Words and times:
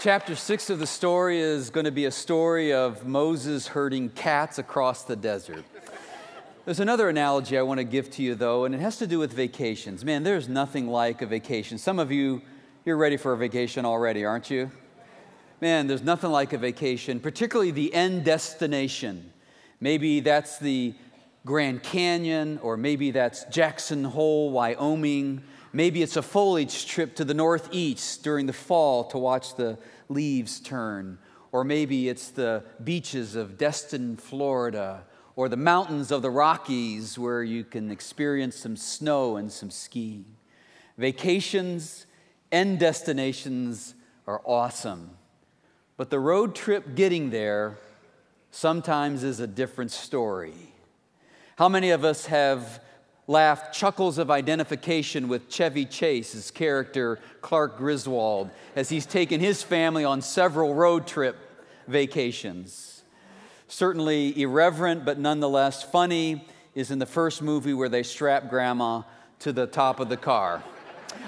Chapter 0.00 0.36
six 0.36 0.70
of 0.70 0.78
the 0.78 0.86
story 0.86 1.40
is 1.40 1.70
going 1.70 1.86
to 1.86 1.90
be 1.90 2.04
a 2.04 2.12
story 2.12 2.72
of 2.72 3.04
Moses 3.04 3.66
herding 3.66 4.10
cats 4.10 4.60
across 4.60 5.02
the 5.02 5.16
desert. 5.16 5.64
There's 6.64 6.78
another 6.78 7.08
analogy 7.08 7.58
I 7.58 7.62
want 7.62 7.78
to 7.78 7.84
give 7.84 8.08
to 8.12 8.22
you, 8.22 8.36
though, 8.36 8.64
and 8.64 8.76
it 8.76 8.80
has 8.80 8.98
to 8.98 9.08
do 9.08 9.18
with 9.18 9.32
vacations. 9.32 10.04
Man, 10.04 10.22
there's 10.22 10.48
nothing 10.48 10.86
like 10.86 11.20
a 11.20 11.26
vacation. 11.26 11.78
Some 11.78 11.98
of 11.98 12.12
you, 12.12 12.42
you're 12.84 12.96
ready 12.96 13.16
for 13.16 13.32
a 13.32 13.36
vacation 13.36 13.84
already, 13.84 14.24
aren't 14.24 14.50
you? 14.50 14.70
Man, 15.60 15.88
there's 15.88 16.04
nothing 16.04 16.30
like 16.30 16.52
a 16.52 16.58
vacation, 16.58 17.18
particularly 17.18 17.72
the 17.72 17.92
end 17.92 18.24
destination. 18.24 19.32
Maybe 19.80 20.20
that's 20.20 20.60
the 20.60 20.94
Grand 21.44 21.82
Canyon, 21.82 22.60
or 22.62 22.76
maybe 22.76 23.10
that's 23.10 23.42
Jackson 23.46 24.04
Hole, 24.04 24.52
Wyoming. 24.52 25.42
Maybe 25.72 26.02
it's 26.02 26.16
a 26.16 26.22
foliage 26.22 26.86
trip 26.86 27.14
to 27.16 27.24
the 27.24 27.34
northeast 27.34 28.22
during 28.22 28.46
the 28.46 28.52
fall 28.52 29.04
to 29.04 29.18
watch 29.18 29.56
the 29.56 29.78
leaves 30.08 30.60
turn. 30.60 31.18
Or 31.52 31.64
maybe 31.64 32.08
it's 32.08 32.30
the 32.30 32.64
beaches 32.82 33.34
of 33.34 33.58
Destin, 33.58 34.16
Florida, 34.16 35.04
or 35.36 35.48
the 35.48 35.56
mountains 35.56 36.10
of 36.10 36.22
the 36.22 36.30
Rockies 36.30 37.18
where 37.18 37.42
you 37.42 37.64
can 37.64 37.90
experience 37.90 38.56
some 38.56 38.76
snow 38.76 39.36
and 39.36 39.52
some 39.52 39.70
skiing. 39.70 40.24
Vacations 40.96 42.06
and 42.50 42.78
destinations 42.78 43.94
are 44.26 44.42
awesome. 44.44 45.10
But 45.96 46.10
the 46.10 46.20
road 46.20 46.54
trip 46.54 46.94
getting 46.94 47.30
there 47.30 47.78
sometimes 48.50 49.22
is 49.22 49.40
a 49.40 49.46
different 49.46 49.90
story. 49.90 50.72
How 51.56 51.68
many 51.68 51.90
of 51.90 52.04
us 52.04 52.26
have 52.26 52.80
laughed 53.28 53.74
chuckles 53.74 54.16
of 54.16 54.30
identification 54.30 55.28
with 55.28 55.50
Chevy 55.50 55.84
Chase's 55.84 56.50
character, 56.50 57.20
Clark 57.42 57.76
Griswold, 57.76 58.50
as 58.74 58.88
he's 58.88 59.04
taken 59.04 59.38
his 59.38 59.62
family 59.62 60.02
on 60.02 60.22
several 60.22 60.74
road 60.74 61.06
trip 61.06 61.36
vacations. 61.86 63.02
Certainly 63.68 64.40
irreverent, 64.40 65.04
but 65.04 65.18
nonetheless 65.18 65.82
funny, 65.82 66.48
is 66.74 66.90
in 66.90 66.98
the 66.98 67.06
first 67.06 67.42
movie 67.42 67.74
where 67.74 67.90
they 67.90 68.02
strap 68.02 68.48
grandma 68.48 69.02
to 69.40 69.52
the 69.52 69.66
top 69.66 70.00
of 70.00 70.08
the 70.08 70.16
car. 70.16 70.62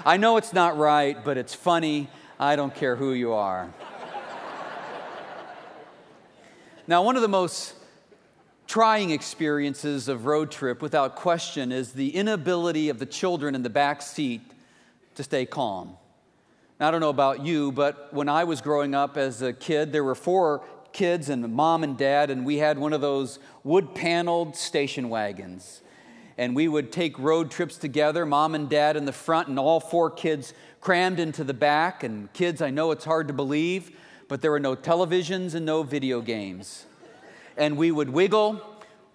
I 0.03 0.17
know 0.17 0.37
it's 0.37 0.53
not 0.53 0.77
right, 0.77 1.23
but 1.23 1.37
it's 1.37 1.53
funny. 1.53 2.09
I 2.39 2.55
don't 2.55 2.73
care 2.73 2.95
who 2.95 3.13
you 3.13 3.33
are. 3.33 3.71
now, 6.87 7.03
one 7.03 7.15
of 7.15 7.21
the 7.21 7.27
most 7.27 7.75
trying 8.71 9.09
experiences 9.09 10.07
of 10.07 10.25
road 10.25 10.49
trip, 10.49 10.81
without 10.81 11.13
question, 11.17 11.73
is 11.73 11.91
the 11.91 12.15
inability 12.15 12.87
of 12.87 12.99
the 12.99 13.05
children 13.05 13.53
in 13.53 13.63
the 13.63 13.69
back 13.69 14.01
seat 14.01 14.39
to 15.13 15.21
stay 15.21 15.45
calm. 15.45 15.97
Now, 16.79 16.87
I 16.87 16.91
don't 16.91 17.01
know 17.01 17.09
about 17.09 17.45
you, 17.45 17.73
but 17.73 18.13
when 18.13 18.29
I 18.29 18.45
was 18.45 18.61
growing 18.61 18.95
up 18.95 19.17
as 19.17 19.41
a 19.41 19.51
kid, 19.51 19.91
there 19.91 20.05
were 20.05 20.15
four 20.15 20.63
kids 20.93 21.27
and 21.27 21.53
mom 21.53 21.83
and 21.83 21.97
dad, 21.97 22.29
and 22.29 22.45
we 22.45 22.59
had 22.59 22.79
one 22.79 22.93
of 22.93 23.01
those 23.01 23.39
wood 23.65 23.93
paneled 23.93 24.55
station 24.55 25.09
wagons. 25.09 25.81
And 26.37 26.55
we 26.55 26.69
would 26.69 26.93
take 26.93 27.19
road 27.19 27.51
trips 27.51 27.75
together, 27.75 28.25
mom 28.25 28.55
and 28.55 28.69
dad 28.69 28.95
in 28.95 29.03
the 29.03 29.11
front, 29.11 29.49
and 29.49 29.59
all 29.59 29.81
four 29.81 30.09
kids 30.09 30.53
crammed 30.79 31.19
into 31.19 31.43
the 31.43 31.53
back. 31.53 32.03
And 32.03 32.31
kids, 32.31 32.61
I 32.61 32.69
know 32.69 32.91
it's 32.91 33.03
hard 33.03 33.27
to 33.27 33.33
believe, 33.33 33.91
but 34.29 34.41
there 34.41 34.51
were 34.51 34.61
no 34.61 34.77
televisions 34.77 35.55
and 35.55 35.65
no 35.65 35.83
video 35.83 36.21
games 36.21 36.85
and 37.57 37.77
we 37.77 37.91
would 37.91 38.09
wiggle. 38.09 38.61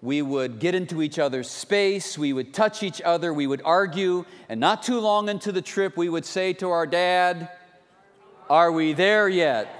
We 0.01 0.21
would 0.21 0.59
get 0.59 0.75
into 0.75 1.01
each 1.01 1.17
other's 1.17 1.49
space. 1.49 2.17
We 2.17 2.31
would 2.31 2.53
touch 2.53 2.83
each 2.83 3.01
other. 3.01 3.33
We 3.33 3.47
would 3.47 3.61
argue. 3.65 4.25
And 4.47 4.59
not 4.59 4.83
too 4.83 4.99
long 4.99 5.27
into 5.27 5.51
the 5.51 5.61
trip, 5.61 5.97
we 5.97 6.07
would 6.07 6.25
say 6.25 6.53
to 6.53 6.69
our 6.69 6.85
dad, 6.85 7.49
Are 8.49 8.71
we 8.71 8.93
there 8.93 9.27
yet? 9.27 9.73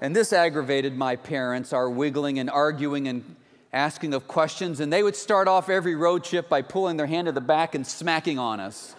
And 0.00 0.14
this 0.14 0.32
aggravated 0.32 0.96
my 0.96 1.16
parents, 1.16 1.72
our 1.72 1.90
wiggling 1.90 2.38
and 2.38 2.48
arguing 2.48 3.08
and 3.08 3.36
asking 3.72 4.14
of 4.14 4.28
questions. 4.28 4.78
And 4.78 4.92
they 4.92 5.02
would 5.02 5.16
start 5.16 5.48
off 5.48 5.68
every 5.68 5.96
road 5.96 6.22
trip 6.22 6.48
by 6.48 6.62
pulling 6.62 6.96
their 6.96 7.06
hand 7.06 7.26
to 7.26 7.32
the 7.32 7.40
back 7.40 7.74
and 7.74 7.84
smacking 7.84 8.38
on 8.38 8.60
us. 8.60 8.94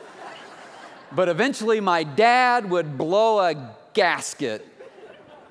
but 1.13 1.29
eventually, 1.29 1.79
my 1.79 2.03
dad 2.03 2.69
would 2.69 2.97
blow 2.97 3.39
a 3.39 3.75
gasket. 3.93 4.65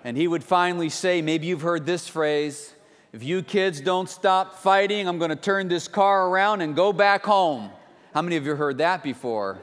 And 0.05 0.19
he 0.19 0.29
would 0.29 0.45
finally 0.45 0.91
say, 0.91 1.23
Maybe 1.23 1.47
you've 1.47 1.63
heard 1.63 1.87
this 1.87 2.09
phrase 2.09 2.75
if 3.13 3.23
you 3.23 3.43
kids 3.43 3.81
don't 3.81 4.09
stop 4.09 4.59
fighting, 4.59 5.09
I'm 5.09 5.19
going 5.19 5.31
to 5.31 5.37
turn 5.37 5.69
this 5.69 5.89
car 5.89 6.29
around 6.29 6.61
and 6.61 6.77
go 6.77 6.93
back 6.93 7.25
home. 7.25 7.71
How 8.13 8.21
many 8.21 8.37
of 8.37 8.45
you 8.45 8.55
heard 8.55 8.79
that 8.79 9.03
before? 9.03 9.59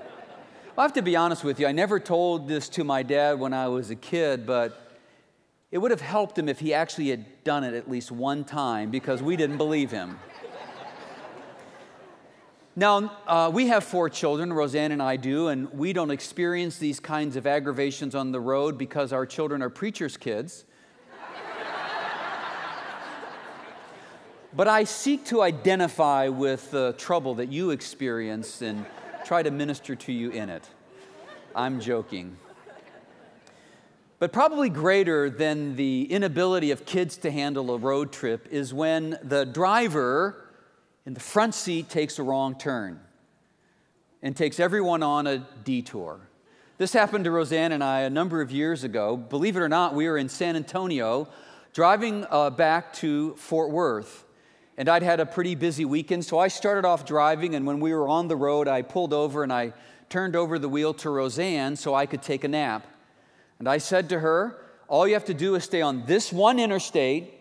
Well, 0.75 0.79
I 0.79 0.81
have 0.83 0.94
to 0.94 1.03
be 1.03 1.16
honest 1.16 1.44
with 1.44 1.59
you. 1.59 1.67
I 1.67 1.72
never 1.72 2.00
told 2.00 2.47
this 2.47 2.67
to 2.69 2.84
my 2.84 3.03
dad 3.03 3.39
when 3.39 3.53
I 3.53 3.67
was 3.67 3.91
a 3.91 3.95
kid, 3.95 4.47
but 4.47 4.97
it 5.72 5.78
would 5.78 5.91
have 5.91 6.01
helped 6.01 6.39
him 6.39 6.50
if 6.50 6.59
he 6.59 6.73
actually 6.73 7.09
had 7.09 7.44
done 7.44 7.63
it 7.63 7.75
at 7.75 7.89
least 7.89 8.11
one 8.11 8.45
time 8.45 8.89
because 8.89 9.22
we 9.22 9.35
didn't 9.35 9.57
believe 9.57 9.91
him. 9.91 10.19
Now, 12.75 13.16
uh, 13.25 13.51
we 13.53 13.67
have 13.67 13.85
four 13.85 14.09
children, 14.09 14.51
Roseanne 14.51 14.91
and 14.91 15.01
I 15.01 15.16
do, 15.16 15.47
and 15.47 15.72
we 15.72 15.94
don't 15.94 16.11
experience 16.11 16.78
these 16.78 17.00
kinds 17.00 17.38
of 17.38 17.47
aggravations 17.47 18.16
on 18.16 18.34
the 18.34 18.41
road 18.41 18.78
because 18.78 19.13
our 19.13 19.25
children 19.25 19.61
are 19.61 19.69
preachers' 19.69 20.17
kids. 20.17 20.66
But 24.55 24.69
I 24.69 24.85
seek 24.85 25.25
to 25.25 25.41
identify 25.41 26.29
with 26.29 26.71
the 26.71 26.95
trouble 26.97 27.35
that 27.35 27.51
you 27.51 27.71
experience 27.71 28.61
and 28.61 28.85
try 29.25 29.43
to 29.43 29.51
minister 29.51 29.95
to 29.95 30.13
you 30.13 30.29
in 30.29 30.49
it. 30.49 30.63
I'm 31.53 31.81
joking. 31.81 32.38
But 34.17 34.31
probably 34.31 34.69
greater 34.69 35.29
than 35.29 35.75
the 35.75 36.09
inability 36.09 36.71
of 36.71 36.85
kids 36.85 37.17
to 37.17 37.31
handle 37.31 37.69
a 37.73 37.77
road 37.77 38.13
trip 38.13 38.47
is 38.49 38.73
when 38.73 39.19
the 39.21 39.45
driver 39.45 40.47
in 41.05 41.13
the 41.13 41.19
front 41.19 41.53
seat 41.53 41.89
takes 41.89 42.17
a 42.17 42.23
wrong 42.23 42.57
turn 42.57 43.01
and 44.23 44.37
takes 44.37 44.57
everyone 44.57 45.03
on 45.03 45.27
a 45.27 45.39
detour. 45.66 46.29
This 46.77 46.93
happened 46.93 47.25
to 47.25 47.31
Roseanne 47.31 47.73
and 47.73 47.83
I 47.83 48.01
a 48.01 48.09
number 48.09 48.39
of 48.39 48.53
years 48.53 48.85
ago. 48.85 49.17
Believe 49.17 49.57
it 49.57 49.59
or 49.59 49.69
not, 49.69 49.93
we 49.93 50.07
were 50.07 50.17
in 50.17 50.29
San 50.29 50.55
Antonio 50.55 51.27
driving 51.73 52.25
uh, 52.29 52.51
back 52.51 52.93
to 52.93 53.35
Fort 53.35 53.69
Worth 53.69 54.24
and 54.77 54.89
I'd 54.89 55.03
had 55.03 55.19
a 55.19 55.25
pretty 55.25 55.55
busy 55.55 55.85
weekend, 55.85 56.25
so 56.25 56.37
I 56.37 56.49
started 56.49 56.85
off 56.85 57.05
driving. 57.05 57.55
And 57.55 57.65
when 57.65 57.79
we 57.79 57.93
were 57.93 58.07
on 58.07 58.27
the 58.27 58.35
road, 58.35 58.67
I 58.67 58.81
pulled 58.81 59.13
over 59.13 59.43
and 59.43 59.51
I 59.51 59.73
turned 60.09 60.35
over 60.35 60.59
the 60.59 60.67
wheel 60.67 60.93
to 60.95 61.09
Roseanne 61.09 61.75
so 61.75 61.95
I 61.95 62.05
could 62.05 62.21
take 62.21 62.43
a 62.43 62.47
nap. 62.47 62.85
And 63.59 63.69
I 63.69 63.77
said 63.77 64.09
to 64.09 64.19
her, 64.19 64.57
All 64.87 65.07
you 65.07 65.13
have 65.13 65.25
to 65.25 65.33
do 65.33 65.55
is 65.55 65.63
stay 65.63 65.81
on 65.81 66.05
this 66.05 66.33
one 66.33 66.59
interstate, 66.59 67.33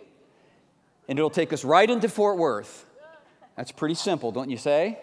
and 1.09 1.19
it'll 1.19 1.31
take 1.31 1.53
us 1.53 1.65
right 1.65 1.89
into 1.89 2.09
Fort 2.09 2.39
Worth. 2.39 2.87
That's 3.57 3.73
pretty 3.73 3.95
simple, 3.95 4.31
don't 4.33 4.51
you 4.51 4.57
say? 4.57 4.99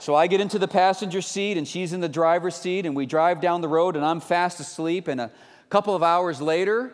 So 0.00 0.14
I 0.14 0.28
get 0.28 0.40
into 0.40 0.60
the 0.60 0.68
passenger 0.68 1.20
seat, 1.20 1.58
and 1.58 1.66
she's 1.66 1.92
in 1.92 2.00
the 2.00 2.08
driver's 2.08 2.54
seat, 2.54 2.86
and 2.86 2.94
we 2.94 3.06
drive 3.06 3.40
down 3.40 3.60
the 3.60 3.68
road, 3.68 3.96
and 3.96 4.04
I'm 4.04 4.20
fast 4.20 4.60
asleep. 4.60 5.08
And 5.08 5.20
a 5.20 5.32
couple 5.68 5.96
of 5.96 6.04
hours 6.04 6.40
later, 6.40 6.92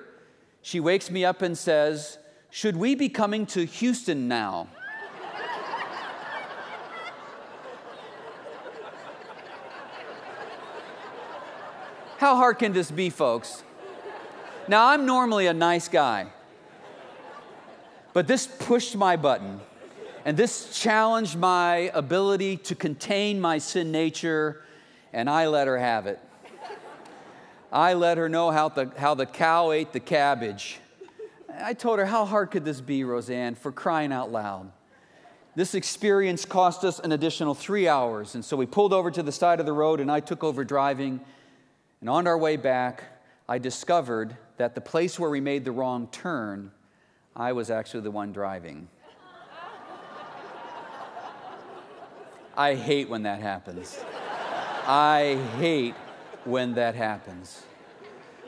she 0.62 0.80
wakes 0.80 1.10
me 1.10 1.26
up 1.26 1.42
and 1.42 1.56
says, 1.56 2.16
should 2.54 2.76
we 2.76 2.94
be 2.94 3.08
coming 3.08 3.46
to 3.46 3.66
Houston 3.66 4.28
now? 4.28 4.68
How 12.18 12.36
hard 12.36 12.60
can 12.60 12.72
this 12.72 12.92
be, 12.92 13.10
folks? 13.10 13.64
Now, 14.68 14.86
I'm 14.86 15.04
normally 15.04 15.48
a 15.48 15.52
nice 15.52 15.88
guy, 15.88 16.28
but 18.12 18.28
this 18.28 18.46
pushed 18.46 18.94
my 18.94 19.16
button, 19.16 19.60
and 20.24 20.36
this 20.36 20.80
challenged 20.80 21.36
my 21.36 21.90
ability 21.92 22.58
to 22.58 22.76
contain 22.76 23.40
my 23.40 23.58
sin 23.58 23.90
nature, 23.90 24.62
and 25.12 25.28
I 25.28 25.48
let 25.48 25.66
her 25.66 25.76
have 25.76 26.06
it. 26.06 26.20
I 27.72 27.94
let 27.94 28.16
her 28.16 28.28
know 28.28 28.52
how 28.52 28.68
the, 28.68 28.92
how 28.96 29.16
the 29.16 29.26
cow 29.26 29.72
ate 29.72 29.92
the 29.92 29.98
cabbage. 29.98 30.78
I 31.60 31.74
told 31.74 31.98
her, 31.98 32.06
How 32.06 32.24
hard 32.24 32.50
could 32.50 32.64
this 32.64 32.80
be, 32.80 33.04
Roseanne, 33.04 33.54
for 33.54 33.72
crying 33.72 34.12
out 34.12 34.32
loud? 34.32 34.70
This 35.56 35.74
experience 35.74 36.44
cost 36.44 36.84
us 36.84 36.98
an 36.98 37.12
additional 37.12 37.54
three 37.54 37.86
hours. 37.86 38.34
And 38.34 38.44
so 38.44 38.56
we 38.56 38.66
pulled 38.66 38.92
over 38.92 39.10
to 39.12 39.22
the 39.22 39.30
side 39.30 39.60
of 39.60 39.66
the 39.66 39.72
road 39.72 40.00
and 40.00 40.10
I 40.10 40.18
took 40.18 40.42
over 40.42 40.64
driving. 40.64 41.20
And 42.00 42.10
on 42.10 42.26
our 42.26 42.36
way 42.36 42.56
back, 42.56 43.04
I 43.48 43.58
discovered 43.58 44.36
that 44.56 44.74
the 44.74 44.80
place 44.80 45.18
where 45.18 45.30
we 45.30 45.40
made 45.40 45.64
the 45.64 45.70
wrong 45.70 46.08
turn, 46.08 46.72
I 47.36 47.52
was 47.52 47.70
actually 47.70 48.00
the 48.00 48.10
one 48.10 48.32
driving. 48.32 48.88
I 52.56 52.74
hate 52.74 53.08
when 53.08 53.22
that 53.24 53.40
happens. 53.40 53.98
I 54.86 55.38
hate 55.58 55.94
when 56.44 56.74
that 56.74 56.94
happens. 56.94 57.62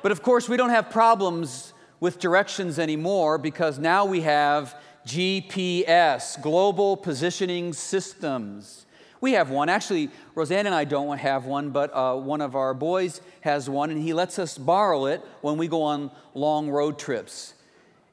But 0.02 0.12
of 0.12 0.22
course, 0.22 0.48
we 0.48 0.56
don't 0.56 0.70
have 0.70 0.90
problems 0.90 1.72
with 2.00 2.18
directions 2.18 2.78
anymore 2.78 3.38
because 3.38 3.78
now 3.78 4.04
we 4.04 4.22
have 4.22 4.74
GPS, 5.06 6.40
global 6.42 6.96
positioning 6.96 7.72
systems. 7.72 8.86
We 9.20 9.32
have 9.32 9.50
one. 9.50 9.68
Actually, 9.68 10.10
Roseanne 10.34 10.66
and 10.66 10.74
I 10.74 10.84
don't 10.84 11.18
have 11.18 11.46
one, 11.46 11.70
but 11.70 11.94
uh, 11.94 12.16
one 12.16 12.40
of 12.40 12.54
our 12.54 12.74
boys 12.74 13.20
has 13.40 13.70
one, 13.70 13.90
and 13.90 14.02
he 14.02 14.12
lets 14.12 14.38
us 14.38 14.58
borrow 14.58 15.06
it 15.06 15.22
when 15.40 15.56
we 15.56 15.68
go 15.68 15.82
on 15.82 16.10
long 16.34 16.68
road 16.68 16.98
trips. 16.98 17.54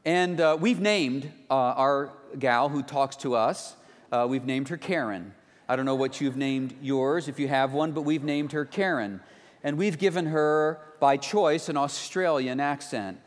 And 0.06 0.40
uh, 0.40 0.58
we've 0.60 0.80
named 0.80 1.32
uh, 1.50 1.54
our 1.54 2.14
gal 2.38 2.70
who 2.70 2.84
talks 2.84 3.16
to 3.18 3.36
us, 3.36 3.76
uh, 4.12 4.28
we've 4.30 4.46
named 4.46 4.70
her 4.70 4.78
Karen. 4.78 5.34
I 5.68 5.76
don't 5.76 5.86
know 5.86 5.96
what 5.96 6.22
you've 6.22 6.38
named 6.38 6.76
yours 6.82 7.28
if 7.28 7.40
you 7.40 7.48
have 7.48 7.74
one, 7.74 7.94
but 7.94 8.02
we've 8.02 8.24
named 8.24 8.52
her 8.52 8.66
Karen. 8.66 9.22
And 9.64 9.78
we've 9.78 9.98
given 9.98 10.28
her, 10.28 10.80
by 11.00 11.18
choice, 11.18 11.70
an 11.70 11.78
Australian 11.78 12.60
accent. 12.60 13.20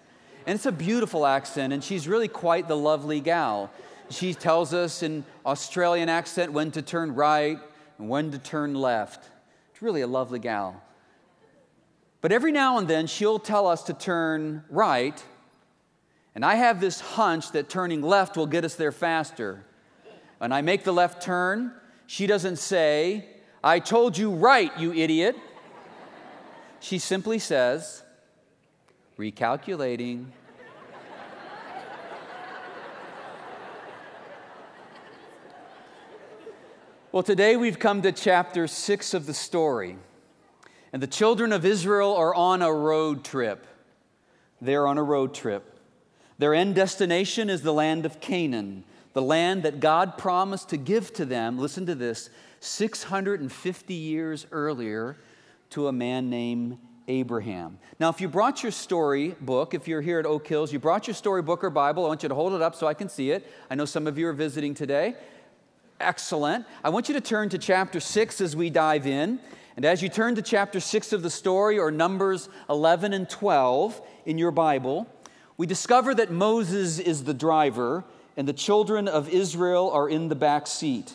And 0.46 0.54
it's 0.54 0.66
a 0.66 0.72
beautiful 0.72 1.26
accent, 1.26 1.72
and 1.72 1.82
she's 1.82 2.06
really 2.06 2.28
quite 2.28 2.68
the 2.68 2.76
lovely 2.76 3.20
gal. 3.20 3.70
She 4.10 4.32
tells 4.32 4.72
us 4.72 5.02
in 5.02 5.24
Australian 5.44 6.08
accent 6.08 6.52
when 6.52 6.70
to 6.70 6.82
turn 6.82 7.14
right 7.14 7.58
and 7.98 8.08
when 8.08 8.30
to 8.30 8.38
turn 8.38 8.74
left. 8.74 9.28
It's 9.72 9.82
really 9.82 10.02
a 10.02 10.06
lovely 10.06 10.38
gal. 10.38 10.80
But 12.20 12.30
every 12.30 12.52
now 12.52 12.78
and 12.78 12.86
then 12.86 13.08
she'll 13.08 13.40
tell 13.40 13.66
us 13.66 13.82
to 13.84 13.92
turn 13.92 14.64
right, 14.70 15.22
and 16.34 16.44
I 16.44 16.54
have 16.54 16.80
this 16.80 17.00
hunch 17.00 17.50
that 17.52 17.68
turning 17.68 18.00
left 18.02 18.36
will 18.36 18.46
get 18.46 18.64
us 18.64 18.76
there 18.76 18.92
faster. 18.92 19.64
And 20.40 20.54
I 20.54 20.60
make 20.60 20.84
the 20.84 20.92
left 20.92 21.22
turn, 21.22 21.72
she 22.06 22.26
doesn't 22.26 22.56
say, 22.56 23.26
I 23.64 23.80
told 23.80 24.16
you 24.16 24.30
right, 24.30 24.70
you 24.78 24.92
idiot. 24.92 25.36
She 26.78 26.98
simply 26.98 27.40
says, 27.40 28.04
recalculating. 29.18 30.26
Well, 37.12 37.22
today 37.22 37.56
we've 37.56 37.78
come 37.78 38.02
to 38.02 38.12
chapter 38.12 38.66
six 38.66 39.14
of 39.14 39.24
the 39.24 39.32
story. 39.32 39.96
And 40.92 41.02
the 41.02 41.06
children 41.06 41.50
of 41.52 41.64
Israel 41.64 42.14
are 42.14 42.34
on 42.34 42.60
a 42.60 42.72
road 42.72 43.24
trip. 43.24 43.66
They're 44.60 44.86
on 44.86 44.98
a 44.98 45.02
road 45.02 45.32
trip. 45.32 45.80
Their 46.38 46.52
end 46.52 46.74
destination 46.74 47.48
is 47.48 47.62
the 47.62 47.72
land 47.72 48.04
of 48.04 48.20
Canaan, 48.20 48.84
the 49.14 49.22
land 49.22 49.62
that 49.62 49.80
God 49.80 50.18
promised 50.18 50.68
to 50.70 50.76
give 50.76 51.12
to 51.14 51.24
them, 51.24 51.58
listen 51.58 51.86
to 51.86 51.94
this, 51.94 52.28
650 52.60 53.94
years 53.94 54.46
earlier 54.52 55.16
to 55.70 55.88
a 55.88 55.92
man 55.92 56.28
named 56.28 56.78
Abraham. 57.08 57.78
Now, 58.00 58.08
if 58.10 58.20
you 58.20 58.28
brought 58.28 58.62
your 58.62 58.72
story 58.72 59.34
book, 59.40 59.74
if 59.74 59.86
you're 59.86 60.00
here 60.00 60.18
at 60.18 60.26
Oak 60.26 60.46
Hills, 60.46 60.72
you 60.72 60.78
brought 60.78 61.06
your 61.06 61.14
story 61.14 61.42
book 61.42 61.62
or 61.62 61.70
Bible, 61.70 62.04
I 62.04 62.08
want 62.08 62.22
you 62.22 62.28
to 62.28 62.34
hold 62.34 62.52
it 62.52 62.62
up 62.62 62.74
so 62.74 62.86
I 62.86 62.94
can 62.94 63.08
see 63.08 63.30
it. 63.30 63.50
I 63.70 63.74
know 63.74 63.84
some 63.84 64.06
of 64.06 64.18
you 64.18 64.28
are 64.28 64.32
visiting 64.32 64.74
today. 64.74 65.14
Excellent. 66.00 66.66
I 66.84 66.90
want 66.90 67.08
you 67.08 67.14
to 67.14 67.20
turn 67.20 67.48
to 67.50 67.58
chapter 67.58 68.00
6 68.00 68.40
as 68.40 68.54
we 68.54 68.70
dive 68.70 69.06
in. 69.06 69.40
And 69.76 69.84
as 69.84 70.02
you 70.02 70.08
turn 70.08 70.34
to 70.34 70.42
chapter 70.42 70.80
6 70.80 71.12
of 71.12 71.22
the 71.22 71.30
story, 71.30 71.78
or 71.78 71.90
Numbers 71.90 72.48
11 72.68 73.12
and 73.12 73.28
12 73.28 74.00
in 74.24 74.38
your 74.38 74.50
Bible, 74.50 75.06
we 75.56 75.66
discover 75.66 76.14
that 76.14 76.30
Moses 76.30 76.98
is 76.98 77.24
the 77.24 77.34
driver 77.34 78.04
and 78.36 78.46
the 78.46 78.52
children 78.52 79.08
of 79.08 79.28
Israel 79.28 79.90
are 79.90 80.08
in 80.08 80.28
the 80.28 80.34
back 80.34 80.66
seat. 80.66 81.14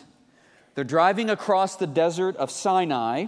They're 0.74 0.84
driving 0.84 1.30
across 1.30 1.76
the 1.76 1.86
desert 1.86 2.36
of 2.36 2.50
Sinai 2.50 3.26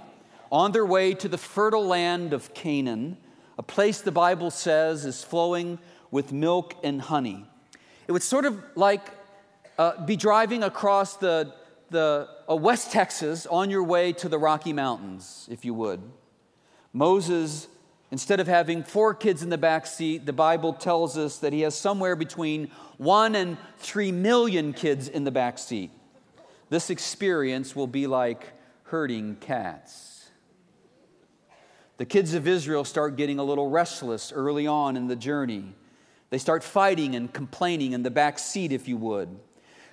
on 0.51 0.73
their 0.73 0.87
way 0.87 1.15
to 1.15 1.29
the 1.29 1.39
fertile 1.39 1.87
land 1.87 2.33
of 2.33 2.55
Canaan, 2.55 3.17
a 3.59 3.63
place 3.63 4.01
the 4.01 4.13
Bible 4.13 4.51
says 4.51 5.05
is 5.05 5.23
flowing 5.23 5.79
with 6.11 6.33
milk 6.33 6.75
and 6.83 7.01
honey. 7.01 7.45
It 8.07 8.13
was 8.13 8.25
sort 8.25 8.45
of 8.45 8.63
like 8.75 9.03
uh, 9.79 10.05
be 10.05 10.17
driving 10.17 10.63
across 10.63 11.17
the, 11.17 11.53
the 11.91 12.29
uh, 12.49 12.55
West 12.57 12.93
Texas 12.93 13.47
on 13.47 13.71
your 13.71 13.83
way 13.83 14.13
to 14.13 14.29
the 14.29 14.39
Rocky 14.39 14.73
Mountains, 14.73 15.49
if 15.51 15.65
you 15.65 15.75
would. 15.75 16.01
Moses, 16.93 17.67
instead 18.11 18.39
of 18.39 18.47
having 18.47 18.85
four 18.85 19.15
kids 19.15 19.43
in 19.43 19.51
the 19.51 19.59
back 19.59 19.87
seat, 19.87 20.27
the 20.27 20.33
Bible 20.33 20.73
tells 20.73 21.19
us 21.19 21.39
that 21.39 21.53
he 21.53 21.63
has 21.63 21.75
somewhere 21.75 22.15
between 22.15 22.71
one 22.99 23.35
and 23.35 23.57
three 23.79 24.13
million 24.13 24.73
kids 24.73 25.09
in 25.09 25.25
the 25.25 25.33
back 25.33 25.59
seat. 25.59 25.91
This 26.71 26.91
experience 26.91 27.75
will 27.75 27.89
be 27.89 28.07
like 28.07 28.53
herding 28.85 29.37
cats. 29.41 30.14
The 31.97 32.05
kids 32.05 32.35
of 32.35 32.49
Israel 32.49 32.85
start 32.85 33.17
getting 33.17 33.39
a 33.39 33.45
little 33.45 33.71
restless 33.71 34.33
early 34.33 34.67
on 34.67 34.97
in 34.97 35.07
the 35.07 35.15
journey. 35.15 35.75
They 36.31 36.39
start 36.39 36.65
fighting 36.65 37.15
and 37.15 37.33
complaining 37.33 37.93
in 37.93 38.03
the 38.03 38.11
back 38.11 38.41
seat, 38.41 38.73
if 38.73 38.89
you 38.89 38.97
would. 38.97 39.29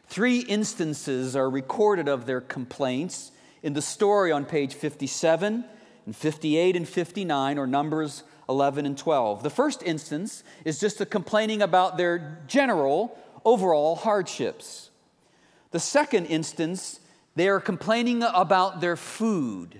Three 0.08 0.40
instances 0.40 1.36
are 1.36 1.50
recorded 1.50 2.08
of 2.08 2.26
their 2.26 2.42
complaints 2.42 3.32
in 3.62 3.74
the 3.74 3.82
story 3.82 4.32
on 4.32 4.46
page 4.46 4.74
57 4.74 5.64
and 6.08 6.16
58 6.16 6.76
and 6.76 6.90
59, 6.90 7.58
or 7.60 7.68
Numbers 7.68 8.24
11 8.50 8.88
and 8.88 8.98
12. 8.98 9.44
The 9.44 9.52
first 9.52 9.84
instance 9.84 10.44
is 10.66 10.80
just 10.80 11.00
a 11.02 11.06
complaining 11.06 11.62
about 11.62 11.98
their 11.98 12.40
general, 12.48 13.16
overall 13.46 13.96
hardships. 13.96 14.90
The 15.70 15.80
second 15.80 16.26
instance, 16.26 17.00
they 17.36 17.48
are 17.48 17.60
complaining 17.60 18.24
about 18.24 18.82
their 18.82 18.96
food. 18.96 19.80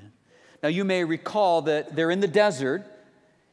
Now, 0.64 0.70
you 0.70 0.84
may 0.84 1.04
recall 1.04 1.64
that 1.64 1.96
they're 1.96 2.12
in 2.12 2.20
the 2.20 2.28
desert 2.28 2.86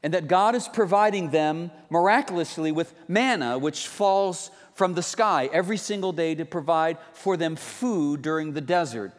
and 0.02 0.14
that 0.14 0.28
God 0.28 0.54
is 0.54 0.68
providing 0.68 1.30
them 1.30 1.70
miraculously 1.90 2.70
with 2.70 2.94
manna, 3.08 3.58
which 3.58 3.88
falls 3.88 4.50
from 4.74 4.94
the 4.94 5.02
sky 5.02 5.48
every 5.52 5.76
single 5.76 6.12
day 6.12 6.34
to 6.34 6.44
provide 6.44 6.98
for 7.12 7.36
them 7.36 7.56
food 7.56 8.22
during 8.22 8.52
the 8.52 8.60
desert. 8.60 9.12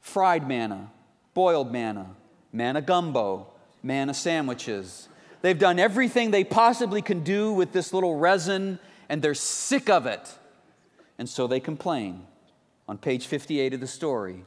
Fried 0.00 0.46
manna, 0.46 0.90
boiled 1.32 1.72
manna, 1.72 2.10
manna 2.52 2.82
gumbo, 2.82 3.46
manna 3.82 4.12
sandwiches. 4.12 5.08
They've 5.40 5.58
done 5.58 5.78
everything 5.78 6.30
they 6.30 6.44
possibly 6.44 7.00
can 7.00 7.22
do 7.22 7.52
with 7.52 7.72
this 7.72 7.92
little 7.92 8.16
resin, 8.16 8.78
and 9.08 9.22
they're 9.22 9.34
sick 9.34 9.88
of 9.88 10.06
it. 10.06 10.34
And 11.18 11.28
so 11.28 11.46
they 11.46 11.60
complain 11.60 12.26
on 12.88 12.98
page 12.98 13.26
58 13.26 13.74
of 13.74 13.80
the 13.80 13.86
story. 13.86 14.44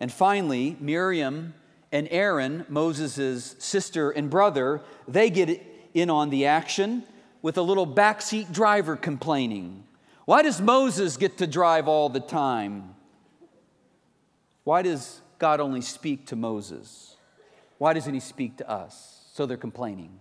And 0.00 0.10
finally, 0.10 0.76
Miriam 0.80 1.54
and 1.92 2.08
Aaron, 2.10 2.64
Moses' 2.68 3.54
sister 3.58 4.10
and 4.10 4.30
brother, 4.30 4.80
they 5.06 5.28
get 5.28 5.62
in 5.92 6.08
on 6.08 6.30
the 6.30 6.46
action 6.46 7.04
with 7.42 7.58
a 7.58 7.62
little 7.62 7.86
backseat 7.86 8.52
driver 8.52 8.96
complaining. 8.96 9.84
Why 10.24 10.42
does 10.42 10.60
Moses 10.60 11.16
get 11.16 11.38
to 11.38 11.46
drive 11.46 11.88
all 11.88 12.08
the 12.08 12.20
time? 12.20 12.94
Why 14.64 14.82
does 14.82 15.20
God 15.38 15.60
only 15.60 15.80
speak 15.80 16.26
to 16.26 16.36
Moses? 16.36 17.16
Why 17.78 17.92
doesn't 17.92 18.14
he 18.14 18.20
speak 18.20 18.58
to 18.58 18.70
us? 18.70 19.24
So 19.32 19.46
they're 19.46 19.56
complaining. 19.56 20.20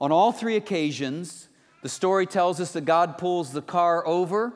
On 0.00 0.12
all 0.12 0.32
three 0.32 0.56
occasions, 0.56 1.48
the 1.82 1.88
story 1.88 2.26
tells 2.26 2.60
us 2.60 2.72
that 2.72 2.84
God 2.84 3.18
pulls 3.18 3.52
the 3.52 3.62
car 3.62 4.06
over 4.06 4.52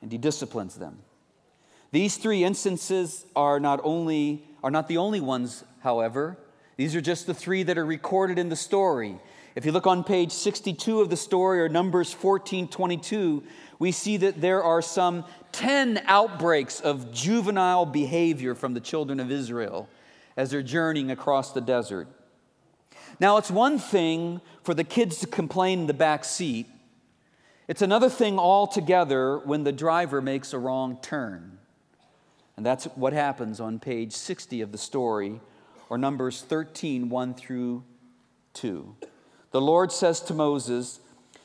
and 0.00 0.12
he 0.12 0.18
disciplines 0.18 0.74
them. 0.74 0.98
These 1.92 2.16
three 2.16 2.42
instances 2.42 3.26
are 3.36 3.60
not 3.60 3.80
only 3.84 4.44
are 4.62 4.70
not 4.70 4.88
the 4.88 4.98
only 4.98 5.20
ones, 5.20 5.64
however. 5.80 6.38
These 6.76 6.96
are 6.96 7.00
just 7.00 7.26
the 7.26 7.34
three 7.34 7.62
that 7.64 7.76
are 7.76 7.84
recorded 7.84 8.38
in 8.38 8.48
the 8.48 8.56
story. 8.56 9.18
If 9.54 9.66
you 9.66 9.72
look 9.72 9.86
on 9.86 10.02
page 10.02 10.32
62 10.32 11.00
of 11.00 11.10
the 11.10 11.16
story 11.16 11.60
or 11.60 11.68
Numbers 11.68 12.12
14 12.12 12.68
22, 12.68 13.42
we 13.78 13.92
see 13.92 14.16
that 14.16 14.40
there 14.40 14.62
are 14.62 14.80
some 14.80 15.24
10 15.52 16.02
outbreaks 16.06 16.80
of 16.80 17.12
juvenile 17.12 17.84
behavior 17.84 18.54
from 18.54 18.72
the 18.72 18.80
children 18.80 19.20
of 19.20 19.30
Israel 19.30 19.88
as 20.36 20.50
they're 20.50 20.62
journeying 20.62 21.10
across 21.10 21.52
the 21.52 21.60
desert. 21.60 22.08
Now, 23.20 23.36
it's 23.36 23.50
one 23.50 23.78
thing 23.78 24.40
for 24.62 24.72
the 24.72 24.84
kids 24.84 25.18
to 25.18 25.26
complain 25.26 25.80
in 25.80 25.86
the 25.86 25.94
back 25.94 26.24
seat, 26.24 26.66
it's 27.68 27.82
another 27.82 28.08
thing 28.08 28.38
altogether 28.38 29.38
when 29.38 29.64
the 29.64 29.72
driver 29.72 30.22
makes 30.22 30.54
a 30.54 30.58
wrong 30.58 30.98
turn. 31.02 31.58
And 32.56 32.66
that's 32.66 32.84
what 32.84 33.12
happens 33.12 33.60
on 33.60 33.78
page 33.78 34.12
60 34.12 34.60
of 34.60 34.72
the 34.72 34.78
story, 34.78 35.40
or 35.88 35.98
Numbers 35.98 36.42
13 36.42 37.08
1 37.08 37.34
through 37.34 37.84
2 38.54 38.96
the 39.52 39.60
Lord 39.60 39.92
says 39.92 40.20
to 40.22 40.34
Moses, 40.34 40.98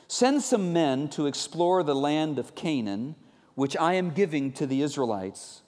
Send 0.08 0.42
some 0.42 0.72
men 0.72 1.08
to 1.10 1.26
explore 1.26 1.82
the 1.82 1.94
land 1.94 2.38
of 2.38 2.54
Canaan, 2.54 3.14
which 3.54 3.76
I 3.76 3.94
am 3.94 4.10
giving 4.10 4.50
to 4.52 4.66
the 4.66 4.82
Israelites. 4.82 5.62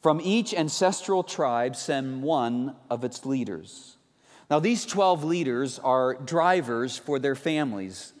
From 0.00 0.20
each 0.22 0.54
ancestral 0.54 1.22
tribe, 1.22 1.76
send 1.76 2.22
one 2.22 2.74
of 2.88 3.04
its 3.04 3.26
leaders. 3.26 3.96
Now, 4.50 4.60
these 4.60 4.86
12 4.86 5.24
leaders 5.24 5.78
are 5.80 6.14
drivers 6.14 6.96
for 6.96 7.18
their 7.18 7.34
families, 7.34 8.14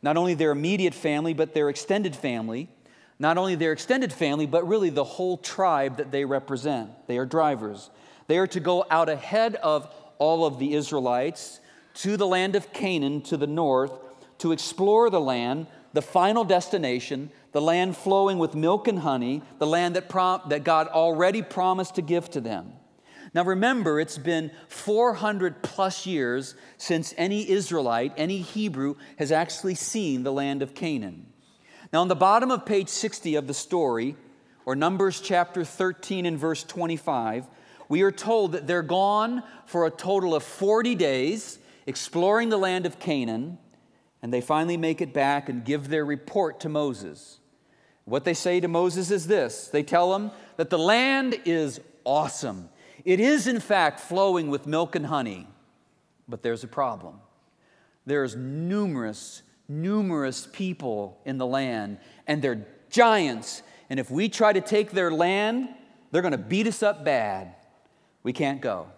not 0.00 0.16
only 0.16 0.32
their 0.32 0.52
immediate 0.52 0.94
family, 0.94 1.34
but 1.34 1.52
their 1.52 1.68
extended 1.68 2.16
family. 2.16 2.70
Not 3.18 3.38
only 3.38 3.54
their 3.54 3.72
extended 3.72 4.12
family, 4.12 4.46
but 4.46 4.66
really 4.66 4.90
the 4.90 5.04
whole 5.04 5.36
tribe 5.36 5.98
that 5.98 6.10
they 6.10 6.24
represent. 6.24 6.90
They 7.06 7.18
are 7.18 7.26
drivers. 7.26 7.90
They 8.26 8.38
are 8.38 8.46
to 8.48 8.60
go 8.60 8.84
out 8.90 9.08
ahead 9.08 9.54
of 9.56 9.92
all 10.18 10.44
of 10.44 10.58
the 10.58 10.74
Israelites 10.74 11.60
to 11.94 12.16
the 12.16 12.26
land 12.26 12.56
of 12.56 12.72
Canaan 12.72 13.20
to 13.22 13.36
the 13.36 13.46
north 13.46 13.92
to 14.38 14.52
explore 14.52 15.10
the 15.10 15.20
land, 15.20 15.66
the 15.92 16.02
final 16.02 16.44
destination, 16.44 17.30
the 17.52 17.60
land 17.60 17.96
flowing 17.96 18.38
with 18.38 18.54
milk 18.54 18.88
and 18.88 18.98
honey, 18.98 19.42
the 19.58 19.66
land 19.66 19.94
that, 19.94 20.08
prom- 20.08 20.42
that 20.48 20.64
God 20.64 20.88
already 20.88 21.40
promised 21.40 21.94
to 21.94 22.02
give 22.02 22.28
to 22.30 22.40
them. 22.40 22.72
Now 23.32 23.44
remember, 23.44 24.00
it's 24.00 24.18
been 24.18 24.50
400 24.68 25.62
plus 25.62 26.06
years 26.06 26.54
since 26.78 27.14
any 27.16 27.48
Israelite, 27.48 28.12
any 28.16 28.38
Hebrew, 28.38 28.96
has 29.18 29.32
actually 29.32 29.74
seen 29.74 30.22
the 30.22 30.32
land 30.32 30.62
of 30.62 30.74
Canaan. 30.74 31.26
Now, 31.94 32.00
on 32.00 32.08
the 32.08 32.16
bottom 32.16 32.50
of 32.50 32.66
page 32.66 32.88
60 32.88 33.36
of 33.36 33.46
the 33.46 33.54
story, 33.54 34.16
or 34.66 34.74
Numbers 34.74 35.20
chapter 35.20 35.64
13 35.64 36.26
and 36.26 36.36
verse 36.36 36.64
25, 36.64 37.46
we 37.88 38.02
are 38.02 38.10
told 38.10 38.50
that 38.50 38.66
they're 38.66 38.82
gone 38.82 39.44
for 39.66 39.86
a 39.86 39.92
total 39.92 40.34
of 40.34 40.42
40 40.42 40.96
days 40.96 41.60
exploring 41.86 42.48
the 42.48 42.56
land 42.56 42.84
of 42.84 42.98
Canaan, 42.98 43.58
and 44.22 44.34
they 44.34 44.40
finally 44.40 44.76
make 44.76 45.00
it 45.00 45.12
back 45.12 45.48
and 45.48 45.64
give 45.64 45.88
their 45.88 46.04
report 46.04 46.58
to 46.58 46.68
Moses. 46.68 47.38
What 48.06 48.24
they 48.24 48.34
say 48.34 48.58
to 48.58 48.66
Moses 48.66 49.12
is 49.12 49.28
this 49.28 49.68
they 49.68 49.84
tell 49.84 50.16
him 50.16 50.32
that 50.56 50.70
the 50.70 50.78
land 50.80 51.38
is 51.44 51.80
awesome. 52.02 52.70
It 53.04 53.20
is, 53.20 53.46
in 53.46 53.60
fact, 53.60 54.00
flowing 54.00 54.50
with 54.50 54.66
milk 54.66 54.96
and 54.96 55.06
honey, 55.06 55.46
but 56.26 56.42
there's 56.42 56.64
a 56.64 56.66
problem. 56.66 57.20
There's 58.04 58.34
numerous, 58.34 59.43
numerous 59.68 60.46
people 60.52 61.20
in 61.24 61.38
the 61.38 61.46
land, 61.46 61.98
and 62.26 62.42
they're 62.42 62.66
giants. 62.90 63.62
And 63.90 63.98
if 63.98 64.10
we 64.10 64.28
try 64.28 64.52
to 64.52 64.60
take 64.60 64.90
their 64.90 65.10
land, 65.10 65.68
they're 66.10 66.22
going 66.22 66.32
to 66.32 66.38
beat 66.38 66.66
us 66.66 66.82
up 66.82 67.04
bad. 67.04 67.54
We 68.22 68.32
can't 68.32 68.60
go. 68.60 68.88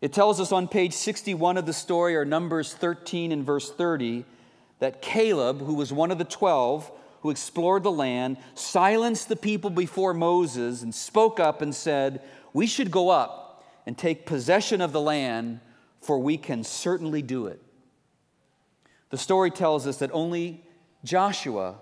It 0.00 0.12
tells 0.12 0.40
us 0.40 0.50
on 0.50 0.66
page 0.66 0.92
61 0.94 1.56
of 1.56 1.66
the 1.66 1.72
story, 1.72 2.16
or 2.16 2.24
Numbers 2.24 2.74
13 2.74 3.32
and 3.32 3.44
verse 3.44 3.70
30, 3.70 4.24
that 4.80 5.00
Caleb, 5.00 5.60
who 5.60 5.74
was 5.74 5.92
one 5.92 6.10
of 6.10 6.18
the 6.18 6.24
12 6.24 6.90
who 7.22 7.30
explored 7.30 7.84
the 7.84 7.90
land, 7.90 8.36
silenced 8.54 9.28
the 9.28 9.36
people 9.36 9.70
before 9.70 10.12
Moses 10.12 10.82
and 10.82 10.92
spoke 10.92 11.38
up 11.38 11.62
and 11.62 11.72
said, 11.72 12.20
We 12.52 12.66
should 12.66 12.90
go 12.90 13.10
up 13.10 13.64
and 13.86 13.96
take 13.96 14.26
possession 14.26 14.80
of 14.80 14.90
the 14.90 15.00
land, 15.00 15.60
for 16.00 16.18
we 16.18 16.36
can 16.36 16.64
certainly 16.64 17.22
do 17.22 17.46
it. 17.46 17.61
The 19.12 19.18
story 19.18 19.50
tells 19.50 19.86
us 19.86 19.98
that 19.98 20.10
only 20.14 20.64
Joshua 21.04 21.76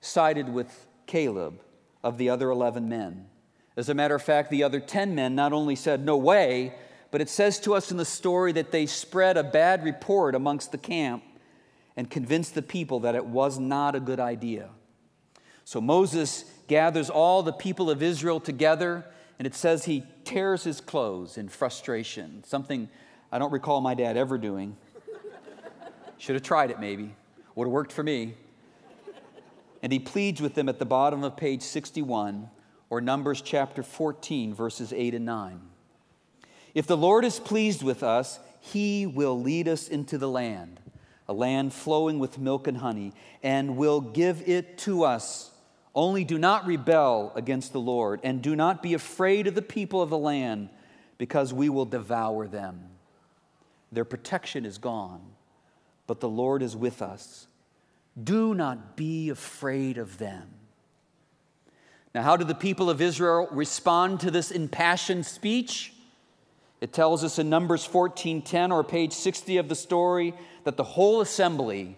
sided 0.00 0.48
with 0.48 0.86
Caleb 1.04 1.60
of 2.04 2.16
the 2.16 2.30
other 2.30 2.48
11 2.48 2.88
men. 2.88 3.26
As 3.76 3.88
a 3.88 3.94
matter 3.94 4.14
of 4.14 4.22
fact, 4.22 4.50
the 4.50 4.62
other 4.62 4.78
10 4.78 5.16
men 5.16 5.34
not 5.34 5.52
only 5.52 5.74
said, 5.74 6.04
No 6.04 6.16
way, 6.16 6.72
but 7.10 7.20
it 7.20 7.28
says 7.28 7.58
to 7.60 7.74
us 7.74 7.90
in 7.90 7.96
the 7.96 8.04
story 8.04 8.52
that 8.52 8.70
they 8.70 8.86
spread 8.86 9.36
a 9.36 9.42
bad 9.42 9.82
report 9.82 10.36
amongst 10.36 10.70
the 10.70 10.78
camp 10.78 11.24
and 11.96 12.08
convinced 12.08 12.54
the 12.54 12.62
people 12.62 13.00
that 13.00 13.16
it 13.16 13.26
was 13.26 13.58
not 13.58 13.96
a 13.96 14.00
good 14.00 14.20
idea. 14.20 14.68
So 15.64 15.80
Moses 15.80 16.44
gathers 16.68 17.10
all 17.10 17.42
the 17.42 17.52
people 17.52 17.90
of 17.90 18.00
Israel 18.00 18.38
together, 18.38 19.04
and 19.40 19.46
it 19.46 19.56
says 19.56 19.86
he 19.86 20.04
tears 20.22 20.62
his 20.62 20.80
clothes 20.80 21.36
in 21.36 21.48
frustration, 21.48 22.44
something 22.44 22.88
I 23.32 23.40
don't 23.40 23.50
recall 23.50 23.80
my 23.80 23.94
dad 23.94 24.16
ever 24.16 24.38
doing. 24.38 24.76
Should 26.24 26.36
have 26.36 26.42
tried 26.42 26.70
it 26.70 26.80
maybe, 26.80 27.14
would 27.54 27.66
have 27.66 27.72
worked 27.72 27.92
for 27.92 28.02
me. 28.02 28.32
And 29.82 29.92
he 29.92 29.98
pleads 29.98 30.40
with 30.40 30.54
them 30.54 30.70
at 30.70 30.78
the 30.78 30.86
bottom 30.86 31.22
of 31.22 31.36
page 31.36 31.60
61 31.60 32.48
or 32.88 33.02
Numbers 33.02 33.42
chapter 33.42 33.82
14, 33.82 34.54
verses 34.54 34.90
8 34.94 35.12
and 35.12 35.26
9. 35.26 35.60
If 36.74 36.86
the 36.86 36.96
Lord 36.96 37.26
is 37.26 37.38
pleased 37.38 37.82
with 37.82 38.02
us, 38.02 38.38
he 38.58 39.04
will 39.04 39.38
lead 39.38 39.68
us 39.68 39.86
into 39.86 40.16
the 40.16 40.26
land, 40.26 40.80
a 41.28 41.34
land 41.34 41.74
flowing 41.74 42.18
with 42.18 42.38
milk 42.38 42.66
and 42.68 42.78
honey, 42.78 43.12
and 43.42 43.76
will 43.76 44.00
give 44.00 44.48
it 44.48 44.78
to 44.78 45.04
us. 45.04 45.50
Only 45.94 46.24
do 46.24 46.38
not 46.38 46.66
rebel 46.66 47.32
against 47.34 47.74
the 47.74 47.80
Lord, 47.80 48.20
and 48.24 48.40
do 48.40 48.56
not 48.56 48.82
be 48.82 48.94
afraid 48.94 49.46
of 49.46 49.54
the 49.54 49.60
people 49.60 50.00
of 50.00 50.08
the 50.08 50.16
land, 50.16 50.70
because 51.18 51.52
we 51.52 51.68
will 51.68 51.84
devour 51.84 52.48
them. 52.48 52.80
Their 53.92 54.06
protection 54.06 54.64
is 54.64 54.78
gone, 54.78 55.33
but 56.06 56.20
the 56.20 56.28
Lord 56.28 56.62
is 56.62 56.76
with 56.76 57.02
us. 57.02 57.46
Do 58.22 58.54
not 58.54 58.96
be 58.96 59.30
afraid 59.30 59.98
of 59.98 60.18
them. 60.18 60.48
Now, 62.14 62.22
how 62.22 62.36
did 62.36 62.46
the 62.46 62.54
people 62.54 62.88
of 62.88 63.00
Israel 63.00 63.48
respond 63.50 64.20
to 64.20 64.30
this 64.30 64.50
impassioned 64.52 65.26
speech? 65.26 65.92
It 66.80 66.92
tells 66.92 67.24
us 67.24 67.38
in 67.38 67.50
Numbers 67.50 67.84
14:10 67.84 68.70
or 68.70 68.84
page 68.84 69.12
60 69.12 69.56
of 69.56 69.68
the 69.68 69.74
story 69.74 70.34
that 70.62 70.76
the 70.76 70.84
whole 70.84 71.20
assembly 71.20 71.96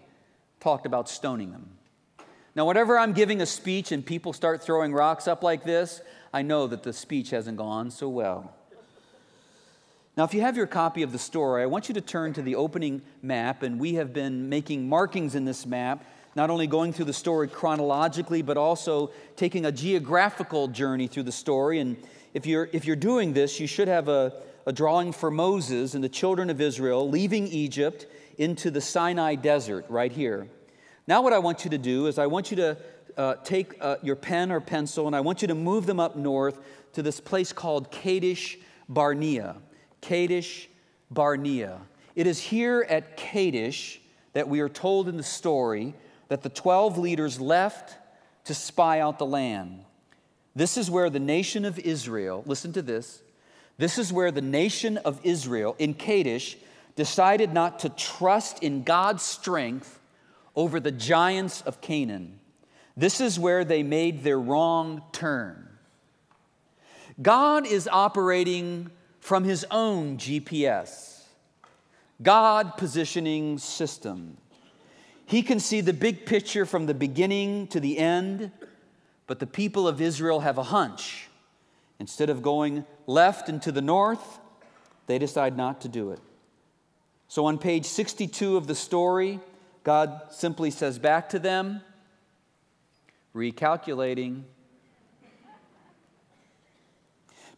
talked 0.59 0.85
about 0.85 1.07
stoning 1.07 1.51
them. 1.51 1.77
Now, 2.55 2.65
whenever 2.65 2.97
I'm 2.97 3.13
giving 3.13 3.41
a 3.41 3.45
speech 3.45 3.91
and 3.91 4.03
people 4.03 4.33
start 4.33 4.63
throwing 4.63 4.91
rocks 4.91 5.27
up 5.27 5.43
like 5.43 5.63
this, 5.63 6.01
I 6.33 6.41
know 6.41 6.65
that 6.65 6.81
the 6.81 6.93
speech 6.93 7.29
hasn't 7.29 7.57
gone 7.57 7.91
so 7.91 8.09
well. 8.09 8.56
Now, 10.17 10.23
if 10.23 10.33
you 10.33 10.41
have 10.41 10.57
your 10.57 10.65
copy 10.65 11.03
of 11.03 11.11
the 11.11 11.19
story, 11.19 11.61
I 11.61 11.67
want 11.67 11.89
you 11.89 11.93
to 11.93 12.01
turn 12.01 12.33
to 12.33 12.41
the 12.41 12.55
opening 12.55 13.03
map, 13.21 13.61
and 13.61 13.79
we 13.79 13.93
have 13.93 14.13
been 14.13 14.49
making 14.49 14.89
markings 14.89 15.35
in 15.35 15.45
this 15.45 15.63
map, 15.63 16.03
not 16.35 16.49
only 16.49 16.65
going 16.65 16.91
through 16.91 17.05
the 17.05 17.13
story 17.13 17.47
chronologically, 17.47 18.41
but 18.41 18.57
also 18.57 19.11
taking 19.35 19.67
a 19.67 19.71
geographical 19.71 20.69
journey 20.69 21.05
through 21.05 21.21
the 21.21 21.31
story. 21.31 21.79
And 21.79 21.97
if 22.33 22.47
you're, 22.47 22.67
if 22.73 22.85
you're 22.85 22.95
doing 22.95 23.33
this, 23.33 23.59
you 23.59 23.67
should 23.67 23.87
have 23.87 24.07
a, 24.07 24.33
a 24.65 24.73
drawing 24.73 25.11
for 25.11 25.29
Moses 25.29 25.93
and 25.93 26.03
the 26.03 26.09
children 26.09 26.49
of 26.49 26.59
Israel 26.61 27.07
leaving 27.07 27.47
Egypt 27.49 28.07
into 28.39 28.71
the 28.71 28.81
Sinai 28.81 29.35
desert 29.35 29.85
right 29.87 30.11
here. 30.11 30.47
Now, 31.05 31.21
what 31.21 31.31
I 31.31 31.37
want 31.37 31.63
you 31.63 31.69
to 31.69 31.77
do 31.77 32.07
is 32.07 32.17
I 32.17 32.25
want 32.25 32.49
you 32.49 32.57
to 32.57 32.77
uh, 33.17 33.35
take 33.43 33.77
uh, 33.81 33.97
your 34.01 34.15
pen 34.15 34.51
or 34.51 34.61
pencil 34.61 35.05
and 35.05 35.15
I 35.15 35.21
want 35.21 35.43
you 35.43 35.47
to 35.47 35.55
move 35.55 35.85
them 35.85 35.99
up 35.99 36.15
north 36.15 36.57
to 36.93 37.03
this 37.03 37.19
place 37.19 37.53
called 37.53 37.91
Kadesh 37.91 38.57
Barnea. 38.89 39.57
Kadesh 40.01 40.69
Barnea. 41.11 41.79
It 42.15 42.27
is 42.27 42.39
here 42.39 42.85
at 42.89 43.17
Kadesh 43.17 43.99
that 44.33 44.47
we 44.47 44.59
are 44.59 44.69
told 44.69 45.07
in 45.07 45.17
the 45.17 45.23
story 45.23 45.93
that 46.29 46.41
the 46.41 46.49
12 46.49 46.97
leaders 46.97 47.39
left 47.39 47.95
to 48.45 48.53
spy 48.53 48.99
out 48.99 49.19
the 49.19 49.25
land. 49.25 49.83
This 50.55 50.77
is 50.77 50.89
where 50.89 51.09
the 51.09 51.19
nation 51.19 51.65
of 51.65 51.77
Israel, 51.79 52.43
listen 52.45 52.73
to 52.73 52.81
this, 52.81 53.21
this 53.77 53.97
is 53.97 54.11
where 54.11 54.31
the 54.31 54.41
nation 54.41 54.97
of 54.97 55.19
Israel 55.23 55.75
in 55.77 55.93
Kadesh 55.93 56.57
decided 56.95 57.53
not 57.53 57.79
to 57.79 57.89
trust 57.89 58.63
in 58.63 58.83
God's 58.83 59.21
strength 59.21 59.99
over 60.55 60.79
the 60.79 60.91
giants 60.91 61.61
of 61.61 61.79
Canaan. 61.79 62.39
This 62.97 63.21
is 63.21 63.37
where 63.37 63.63
they 63.63 63.83
made 63.83 64.23
their 64.23 64.39
wrong 64.39 65.03
turn. 65.11 65.69
God 67.21 67.67
is 67.67 67.87
operating 67.87 68.89
from 69.27 69.43
his 69.43 69.65
own 69.71 70.15
GPS, 70.15 71.23
God 72.23 72.77
positioning 72.77 73.57
system. 73.57 74.37
He 75.25 75.43
can 75.43 75.59
see 75.59 75.81
the 75.81 75.91
big 75.91 76.25
picture 76.25 76.65
from 76.65 76.85
the 76.85 76.93
beginning 76.93 77.67
to 77.67 77.81
the 77.81 77.97
end, 77.97 78.51
but 79.27 79.39
the 79.39 79.45
people 79.45 79.85
of 79.85 79.99
Israel 79.99 80.39
have 80.39 80.57
a 80.57 80.63
hunch. 80.63 81.27
Instead 81.99 82.29
of 82.29 82.41
going 82.41 82.85
left 83.05 83.49
and 83.49 83.61
to 83.63 83.71
the 83.73 83.81
north, 83.81 84.39
they 85.07 85.19
decide 85.19 85.57
not 85.57 85.81
to 85.81 85.89
do 85.89 86.11
it. 86.11 86.21
So 87.27 87.47
on 87.47 87.57
page 87.57 87.85
62 87.85 88.55
of 88.55 88.65
the 88.65 88.75
story, 88.75 89.41
God 89.83 90.21
simply 90.29 90.71
says 90.71 90.99
back 90.99 91.27
to 91.31 91.39
them, 91.39 91.81
recalculating. 93.35 94.43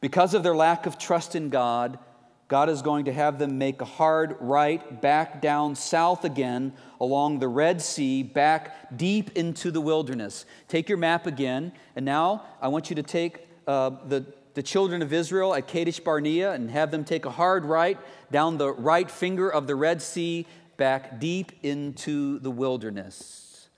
Because 0.01 0.34
of 0.34 0.44
their 0.44 0.56
lack 0.56 0.86
of 0.86 0.98
trust 0.98 1.36
in 1.36 1.50
God, 1.50 2.00
God 2.48 2.70
is 2.70 2.82
going 2.82 3.06
to 3.06 3.13
have 3.13 3.38
them 3.38 3.60
make 3.60 3.79
a 3.79 3.86
hard 3.86 4.36
right 4.39 5.01
back 5.01 5.39
down 5.39 5.75
south 5.75 6.25
again 6.25 6.74
along 7.00 7.39
the 7.39 7.48
Red 7.48 7.79
Sea, 7.82 8.24
back 8.24 8.98
deep 8.98 9.38
into 9.38 9.70
the 9.70 9.79
wilderness. 9.79 10.46
Take 10.68 10.89
your 10.89 10.98
map 10.98 11.27
again, 11.27 11.72
and 11.96 12.06
now 12.06 12.46
I 12.60 12.70
want 12.70 12.89
you 12.89 12.96
to 12.96 13.03
take 13.03 13.48
uh, 13.68 13.91
the, 14.08 14.25
the 14.56 14.63
children 14.63 15.03
of 15.03 15.13
Israel 15.13 15.53
at 15.53 15.68
Kadesh 15.68 16.00
Barnea 16.00 16.53
and 16.53 16.72
have 16.72 16.89
them 16.89 17.03
take 17.03 17.25
a 17.25 17.29
hard 17.29 17.65
right 17.65 18.00
down 18.32 18.58
the 18.58 18.72
right 18.74 19.12
finger 19.12 19.48
of 19.48 19.68
the 19.68 19.75
Red 19.75 20.01
Sea 20.01 20.48
back 20.75 21.20
deep 21.20 21.51
into 21.62 22.39
the 22.39 22.50
wilderness 22.50 23.70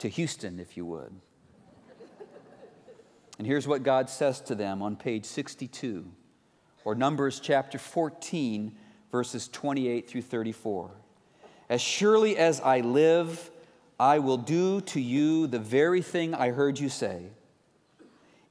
to 0.00 0.08
Houston, 0.08 0.58
if 0.58 0.76
you 0.76 0.84
would. 0.84 1.14
And 3.38 3.46
here's 3.46 3.68
what 3.68 3.84
God 3.84 4.10
says 4.10 4.40
to 4.42 4.56
them 4.56 4.82
on 4.82 4.96
page 4.96 5.24
62, 5.24 6.10
or 6.84 6.94
Numbers 6.96 7.38
chapter 7.38 7.78
14, 7.78 8.72
verses 9.12 9.46
28 9.48 10.08
through 10.08 10.22
34. 10.22 10.90
As 11.68 11.80
surely 11.80 12.36
as 12.36 12.60
I 12.60 12.80
live, 12.80 13.50
I 14.00 14.18
will 14.18 14.38
do 14.38 14.80
to 14.82 15.00
you 15.00 15.46
the 15.46 15.58
very 15.60 16.02
thing 16.02 16.34
I 16.34 16.50
heard 16.50 16.80
you 16.80 16.88
say. 16.88 17.26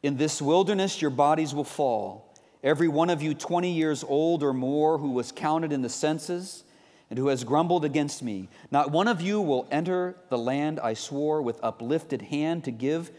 In 0.03 0.15
this 0.15 0.41
wilderness, 0.41 1.01
your 1.01 1.12
bodies 1.12 1.53
will 1.53 1.65
fall, 1.65 2.34
every 2.63 2.88
one 2.88 3.10
of 3.10 3.22
you 3.22 3.34
20 3.34 3.72
years 3.72 4.06
old 4.08 4.41
or 4.41 4.53
more 4.53 5.00
who 5.00 5.12
was 5.12 5.34
counted 5.34 5.74
in 5.74 5.82
the 5.82 5.89
census, 5.89 6.63
and 7.10 7.20
who 7.20 7.27
has 7.27 7.44
grumbled 7.44 7.84
against 7.84 8.22
me. 8.22 8.50
Not 8.72 8.91
one 8.91 9.08
of 9.08 9.22
you 9.22 9.41
will 9.41 9.67
enter 9.72 10.15
the 10.29 10.38
land 10.38 10.79
I 10.79 10.94
swore 10.94 11.41
with 11.41 11.60
uplifted 11.63 12.22
hand 12.22 12.63
to 12.65 12.72
give 12.72 13.12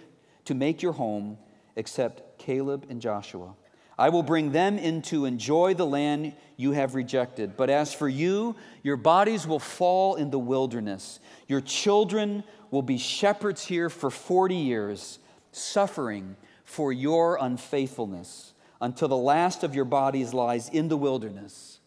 to 0.44 0.54
make 0.54 0.82
your 0.82 0.92
home, 0.92 1.38
except 1.78 2.38
Caleb 2.38 2.86
and 2.90 3.00
Joshua. 3.00 3.54
I 3.96 4.10
will 4.10 4.22
bring 4.22 4.52
them 4.52 4.78
in 4.78 5.00
to 5.02 5.24
enjoy 5.24 5.74
the 5.74 5.86
land 5.86 6.34
you 6.56 6.72
have 6.72 6.94
rejected. 6.94 7.56
But 7.56 7.70
as 7.70 7.94
for 7.94 8.08
you, 8.08 8.56
your 8.82 8.96
bodies 8.96 9.46
will 9.46 9.58
fall 9.58 10.16
in 10.16 10.30
the 10.30 10.38
wilderness. 10.38 11.20
Your 11.46 11.60
children 11.60 12.44
will 12.70 12.82
be 12.82 12.98
shepherds 12.98 13.64
here 13.64 13.88
for 13.88 14.10
40 14.10 14.54
years, 14.54 15.18
suffering 15.52 16.36
for 16.64 16.92
your 16.92 17.38
unfaithfulness, 17.40 18.52
until 18.80 19.08
the 19.08 19.16
last 19.16 19.64
of 19.64 19.74
your 19.74 19.84
bodies 19.84 20.34
lies 20.34 20.68
in 20.68 20.88
the 20.88 20.96
wilderness. 20.96 21.80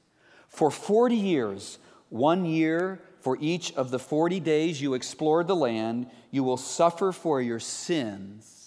For 0.48 0.72
40 0.72 1.16
years, 1.16 1.80
one 2.10 2.46
year 2.46 3.00
for 3.20 3.38
each 3.40 3.74
of 3.74 3.92
the 3.92 4.00
40 4.00 4.40
days 4.40 4.82
you 4.82 4.96
explored 4.96 5.48
the 5.48 5.56
land, 5.56 6.08
you 6.30 6.44
will 6.44 6.58
suffer 6.58 7.12
for 7.12 7.42
your 7.42 7.60
sins 7.60 8.61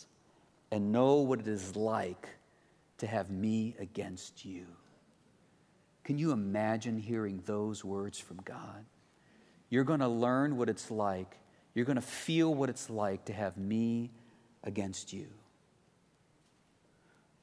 and 0.71 0.93
know 0.93 1.17
what 1.17 1.41
it 1.41 1.49
is 1.49 1.77
like 1.77 2.29
to 2.99 3.07
have 3.07 3.31
me 3.31 3.77
against 3.79 4.45
you. 4.45 4.67
Can 6.05 6.19
you 6.19 6.33
imagine 6.33 6.99
hearing 6.99 7.43
those 7.47 7.85
words 7.85 8.19
from 8.19 8.39
God? 8.45 8.85
You're 9.71 9.85
going 9.85 10.01
to 10.01 10.09
learn 10.09 10.57
what 10.57 10.69
it's 10.69 10.91
like. 10.91 11.39
You're 11.75 11.87
going 11.87 11.97
to 11.97 12.03
feel 12.03 12.55
what 12.55 12.69
it's 12.69 12.91
like 12.91 13.25
to 13.27 13.33
have 13.33 13.57
me 13.57 14.11
against 14.63 15.13
you. 15.13 15.27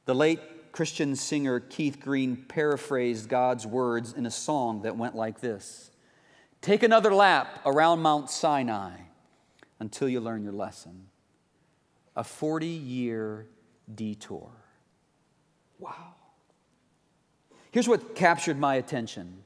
The 0.05 0.15
late 0.15 0.39
Christian 0.71 1.15
singer 1.15 1.59
Keith 1.59 1.99
Green 1.99 2.37
paraphrased 2.37 3.27
God's 3.27 3.67
words 3.67 4.13
in 4.13 4.25
a 4.25 4.31
song 4.31 4.83
that 4.83 4.95
went 4.95 5.15
like 5.15 5.41
this 5.41 5.91
Take 6.61 6.83
another 6.83 7.13
lap 7.13 7.59
around 7.65 8.01
Mount 8.01 8.29
Sinai 8.29 8.93
until 9.79 10.07
you 10.07 10.19
learn 10.19 10.43
your 10.43 10.53
lesson. 10.53 11.07
A 12.15 12.23
40 12.23 12.67
year 12.67 13.47
detour. 13.93 14.51
Wow. 15.79 16.15
Here's 17.71 17.87
what 17.87 18.15
captured 18.15 18.59
my 18.59 18.75
attention. 18.75 19.43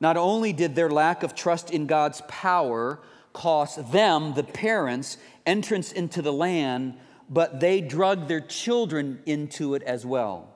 Not 0.00 0.16
only 0.16 0.52
did 0.52 0.74
their 0.74 0.90
lack 0.90 1.22
of 1.22 1.34
trust 1.34 1.70
in 1.70 1.86
God's 1.86 2.22
power 2.28 3.00
cost 3.32 3.92
them, 3.92 4.34
the 4.34 4.42
parents, 4.42 5.18
entrance 5.44 5.92
into 5.92 6.22
the 6.22 6.32
land, 6.32 6.94
but 7.28 7.60
they 7.60 7.80
drug 7.80 8.26
their 8.26 8.40
children 8.40 9.20
into 9.26 9.74
it 9.74 9.82
as 9.82 10.06
well. 10.06 10.54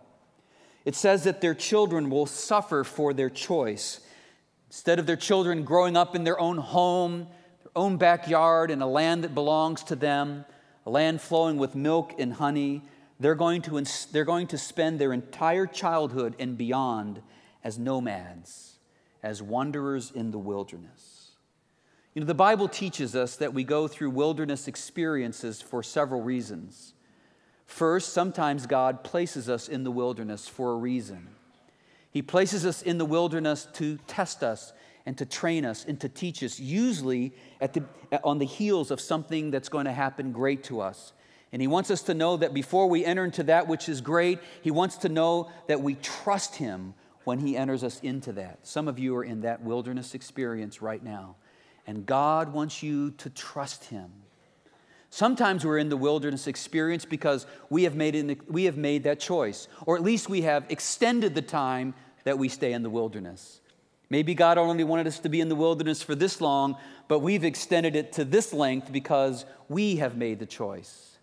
It 0.85 0.95
says 0.97 1.25
that 1.25 1.41
their 1.41 1.55
children 1.55 2.11
will 2.11 2.27
suffer 2.27 2.83
for 2.83 3.13
their 3.13 3.31
choice. 3.31 4.01
Instead 4.69 4.99
of 4.99 5.07
their 5.07 5.17
children 5.17 5.65
growing 5.65 5.97
up 5.97 6.17
in 6.17 6.25
their 6.25 6.41
own 6.41 6.57
home, 6.57 7.29
their 7.63 7.73
own 7.77 7.99
backyard, 7.99 8.71
in 8.71 8.81
a 8.81 8.89
land 8.89 9.23
that 9.23 9.35
belongs 9.35 9.85
to 9.85 9.97
them, 9.97 10.45
a 10.85 10.91
land 10.91 11.21
flowing 11.21 11.57
with 11.57 11.75
milk 11.75 12.15
and 12.19 12.35
honey, 12.35 12.83
they're 13.21 13.35
going 13.35 13.63
to, 13.63 13.85
they're 14.13 14.25
going 14.25 14.49
to 14.49 14.59
spend 14.59 14.99
their 14.99 15.13
entire 15.13 15.67
childhood 15.67 16.35
and 16.39 16.59
beyond 16.59 17.23
as 17.63 17.79
nomads, 17.79 18.79
as 19.23 19.43
wanderers 19.43 20.11
in 20.11 20.31
the 20.31 20.39
wilderness. 20.39 21.31
You 22.15 22.21
know, 22.21 22.27
the 22.27 22.35
Bible 22.35 22.69
teaches 22.69 23.15
us 23.15 23.37
that 23.37 23.55
we 23.55 23.65
go 23.65 23.89
through 23.89 24.11
wilderness 24.11 24.69
experiences 24.69 25.63
for 25.63 25.83
several 25.83 26.21
reasons. 26.21 26.95
First, 27.65 28.13
sometimes 28.13 28.67
God 28.67 29.03
places 29.03 29.49
us 29.49 29.69
in 29.69 29.85
the 29.85 29.91
wilderness 29.91 30.47
for 30.47 30.73
a 30.73 30.77
reason. 30.77 31.29
He 32.11 32.21
places 32.21 32.67
us 32.67 32.83
in 32.83 32.99
the 32.99 33.07
wilderness 33.07 33.67
to 33.75 33.97
test 34.07 34.43
us 34.43 34.75
and 35.07 35.19
to 35.19 35.27
train 35.27 35.65
us 35.65 35.85
and 35.85 36.01
to 36.01 36.09
teach 36.09 36.43
us, 36.43 36.61
usually 36.61 37.33
at 37.61 37.73
the, 37.73 37.85
on 38.23 38.39
the 38.39 38.47
heels 38.47 38.91
of 38.91 39.01
something 39.01 39.51
that's 39.51 39.69
going 39.69 39.87
to 39.87 39.93
happen 39.93 40.33
great 40.33 40.65
to 40.65 40.81
us. 40.81 41.13
And 41.53 41.61
he 41.61 41.69
wants 41.69 41.91
us 41.91 42.03
to 42.03 42.15
know 42.15 42.39
that 42.39 42.55
before 42.55 42.89
we 42.89 43.05
enter 43.05 43.25
into 43.25 43.43
that 43.45 43.69
which 43.69 43.89
is 43.89 44.01
great, 44.01 44.39
he 44.63 44.71
wants 44.71 44.97
to 44.99 45.09
know 45.09 45.51
that 45.67 45.83
we 45.83 45.97
trust 45.97 46.57
him 46.57 46.95
when 47.25 47.39
he 47.39 47.57
enters 47.57 47.85
us 47.85 48.01
into 48.01 48.33
that. 48.33 48.67
Some 48.67 48.89
of 48.89 48.99
you 48.99 49.15
are 49.17 49.25
in 49.25 49.43
that 49.43 49.63
wilderness 49.63 50.15
experience 50.15 50.81
right 50.81 51.03
now, 51.03 51.37
and 51.87 52.07
God 52.07 52.53
wants 52.53 52.83
you 52.83 53.11
to 53.13 53.31
trust 53.31 53.85
him. 53.85 54.11
Sometimes 55.11 55.65
we're 55.65 55.77
in 55.77 55.91
the 55.91 55.97
wilderness 55.97 56.47
experience 56.47 57.05
because 57.05 57.47
we 57.69 57.83
have 57.83 57.95
made, 57.95 58.41
we 58.49 58.65
have 58.65 58.79
made 58.79 59.05
that 59.05 59.21
choice, 59.21 59.69
or 59.85 59.95
at 59.95 60.03
least 60.03 60.31
we 60.31 60.41
have 60.43 60.65
extended 60.71 61.35
the 61.35 61.43
time 61.43 61.93
that 62.25 62.39
we 62.39 62.49
stay 62.49 62.73
in 62.73 62.83
the 62.83 62.89
wilderness. 62.89 63.61
Maybe 64.13 64.35
God 64.35 64.59
only 64.59 64.85
wanted 64.85 65.07
us 65.07 65.21
to 65.21 65.31
be 65.31 65.41
in 65.41 65.49
the 65.49 65.55
wilderness 65.55 66.03
for 66.03 66.15
this 66.15 66.43
long, 66.43 66.77
but 67.09 67.21
we've 67.21 67.45
extended 67.45 67.97
it 67.97 68.13
to 68.13 68.27
this 68.27 68.53
length 68.53 68.93
because 68.93 69.47
we 69.71 69.97
have 69.97 70.19
made 70.19 70.39
the 70.39 70.45
choice. 70.45 71.17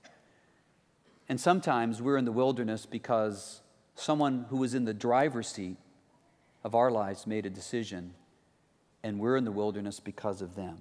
And 1.30 1.40
sometimes 1.40 2.02
we're 2.02 2.18
in 2.18 2.26
the 2.26 2.32
wilderness 2.32 2.88
because 2.88 3.62
someone 3.94 4.48
who 4.50 4.58
was 4.58 4.74
in 4.74 4.86
the 4.86 4.94
driver's 4.96 5.50
seat 5.50 5.78
of 6.64 6.74
our 6.74 6.90
lives 6.90 7.28
made 7.28 7.46
a 7.46 7.52
decision, 7.52 8.16
and 9.04 9.20
we're 9.20 9.38
in 9.38 9.46
the 9.46 9.52
wilderness 9.52 10.00
because 10.00 10.42
of 10.42 10.56
them. 10.56 10.80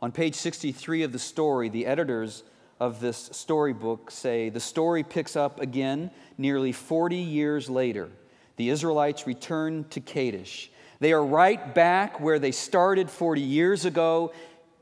On 0.00 0.10
page 0.10 0.36
63 0.36 1.02
of 1.02 1.12
the 1.12 1.18
story, 1.18 1.68
the 1.68 1.84
editors 1.84 2.44
of 2.80 3.00
this 3.00 3.28
storybook 3.30 4.10
say 4.10 4.48
the 4.48 4.58
story 4.58 5.02
picks 5.02 5.36
up 5.36 5.60
again 5.60 6.10
nearly 6.38 6.72
40 6.72 7.16
years 7.16 7.68
later. 7.68 8.08
The 8.56 8.70
Israelites 8.70 9.26
return 9.26 9.84
to 9.90 10.00
Kadesh. 10.00 10.70
They 10.98 11.12
are 11.12 11.24
right 11.24 11.74
back 11.74 12.20
where 12.20 12.38
they 12.38 12.52
started 12.52 13.10
40 13.10 13.40
years 13.40 13.84
ago, 13.84 14.32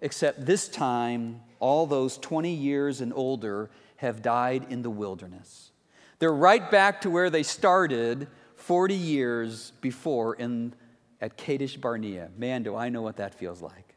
except 0.01 0.47
this 0.47 0.69
time 0.69 1.41
all 1.59 1.87
those 1.87 2.19
20 2.19 2.53
years 2.53 3.01
and 3.01 3.13
older 3.15 3.71
have 3.97 4.23
died 4.23 4.67
in 4.71 4.83
the 4.83 4.91
wilderness. 4.91 5.73
They're 6.19 6.33
right 6.33 6.71
back 6.71 7.01
to 7.03 7.11
where 7.11 7.31
they 7.31 7.43
started 7.43 8.29
40 8.57 8.95
years 8.95 9.73
before 9.81 10.37
in, 10.37 10.75
at 11.21 11.37
Kadesh 11.37 11.77
Barnea. 11.77 12.31
Man, 12.37 12.63
do 12.63 12.77
I 12.77 12.89
know 12.89 13.03
what 13.03 13.17
that 13.17 13.35
feels 13.35 13.61
like. 13.61 13.94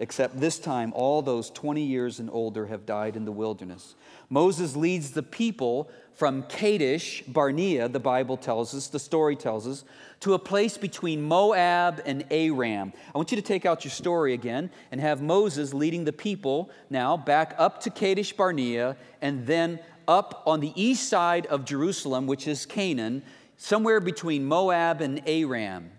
Except 0.00 0.40
this 0.40 0.58
time, 0.58 0.92
all 0.94 1.22
those 1.22 1.50
20 1.50 1.80
years 1.80 2.18
and 2.18 2.28
older 2.32 2.66
have 2.66 2.84
died 2.84 3.14
in 3.14 3.24
the 3.24 3.32
wilderness. 3.32 3.94
Moses 4.28 4.74
leads 4.74 5.12
the 5.12 5.22
people 5.22 5.88
from 6.12 6.42
Kadesh 6.44 7.22
Barnea, 7.28 7.88
the 7.88 8.00
Bible 8.00 8.36
tells 8.36 8.74
us, 8.74 8.88
the 8.88 8.98
story 8.98 9.36
tells 9.36 9.68
us, 9.68 9.84
to 10.20 10.34
a 10.34 10.38
place 10.38 10.76
between 10.76 11.22
Moab 11.22 12.02
and 12.04 12.24
Aram. 12.30 12.92
I 13.14 13.18
want 13.18 13.30
you 13.30 13.36
to 13.36 13.42
take 13.42 13.66
out 13.66 13.84
your 13.84 13.92
story 13.92 14.32
again 14.32 14.70
and 14.90 15.00
have 15.00 15.22
Moses 15.22 15.72
leading 15.72 16.04
the 16.04 16.12
people 16.12 16.70
now 16.90 17.16
back 17.16 17.54
up 17.58 17.80
to 17.82 17.90
Kadesh 17.90 18.32
Barnea 18.32 18.96
and 19.22 19.46
then 19.46 19.78
up 20.08 20.42
on 20.46 20.60
the 20.60 20.72
east 20.74 21.08
side 21.08 21.46
of 21.46 21.64
Jerusalem, 21.64 22.26
which 22.26 22.48
is 22.48 22.66
Canaan, 22.66 23.22
somewhere 23.56 24.00
between 24.00 24.44
Moab 24.44 25.00
and 25.00 25.22
Aram. 25.26 25.90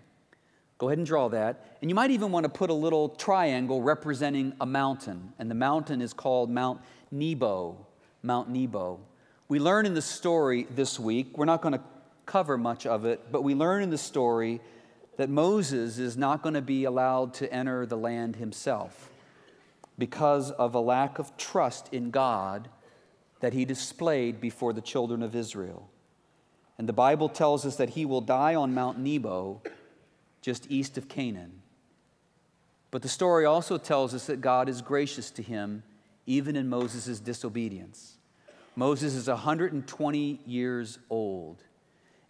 Go 0.78 0.88
ahead 0.88 0.98
and 0.98 1.06
draw 1.06 1.28
that. 1.28 1.76
And 1.80 1.90
you 1.90 1.94
might 1.94 2.10
even 2.10 2.30
want 2.32 2.44
to 2.44 2.50
put 2.50 2.68
a 2.68 2.74
little 2.74 3.08
triangle 3.08 3.80
representing 3.82 4.52
a 4.60 4.66
mountain. 4.66 5.32
And 5.38 5.50
the 5.50 5.54
mountain 5.54 6.02
is 6.02 6.12
called 6.12 6.50
Mount 6.50 6.80
Nebo. 7.10 7.86
Mount 8.22 8.50
Nebo. 8.50 9.00
We 9.48 9.58
learn 9.58 9.86
in 9.86 9.94
the 9.94 10.02
story 10.02 10.66
this 10.70 10.98
week, 10.98 11.38
we're 11.38 11.44
not 11.44 11.62
going 11.62 11.74
to 11.74 11.80
cover 12.26 12.58
much 12.58 12.84
of 12.84 13.04
it, 13.04 13.30
but 13.30 13.42
we 13.42 13.54
learn 13.54 13.82
in 13.82 13.90
the 13.90 13.98
story 13.98 14.60
that 15.16 15.30
Moses 15.30 15.98
is 15.98 16.16
not 16.16 16.42
going 16.42 16.54
to 16.54 16.62
be 16.62 16.84
allowed 16.84 17.32
to 17.34 17.52
enter 17.52 17.86
the 17.86 17.96
land 17.96 18.36
himself 18.36 19.10
because 19.98 20.50
of 20.50 20.74
a 20.74 20.80
lack 20.80 21.18
of 21.18 21.36
trust 21.36 21.88
in 21.92 22.10
God 22.10 22.68
that 23.40 23.52
he 23.52 23.64
displayed 23.64 24.40
before 24.40 24.72
the 24.72 24.80
children 24.80 25.22
of 25.22 25.34
Israel. 25.34 25.88
And 26.78 26.88
the 26.88 26.92
Bible 26.92 27.28
tells 27.28 27.64
us 27.64 27.76
that 27.76 27.90
he 27.90 28.04
will 28.04 28.20
die 28.20 28.54
on 28.54 28.74
Mount 28.74 28.98
Nebo, 28.98 29.62
just 30.46 30.70
east 30.70 30.96
of 30.96 31.08
Canaan. 31.08 31.60
But 32.92 33.02
the 33.02 33.08
story 33.08 33.44
also 33.44 33.78
tells 33.78 34.14
us 34.14 34.26
that 34.26 34.40
God 34.40 34.68
is 34.68 34.80
gracious 34.80 35.28
to 35.32 35.42
him 35.42 35.82
even 36.24 36.54
in 36.54 36.68
Moses' 36.68 37.18
disobedience. 37.18 38.18
Moses 38.76 39.14
is 39.14 39.26
120 39.26 40.40
years 40.46 41.00
old. 41.10 41.64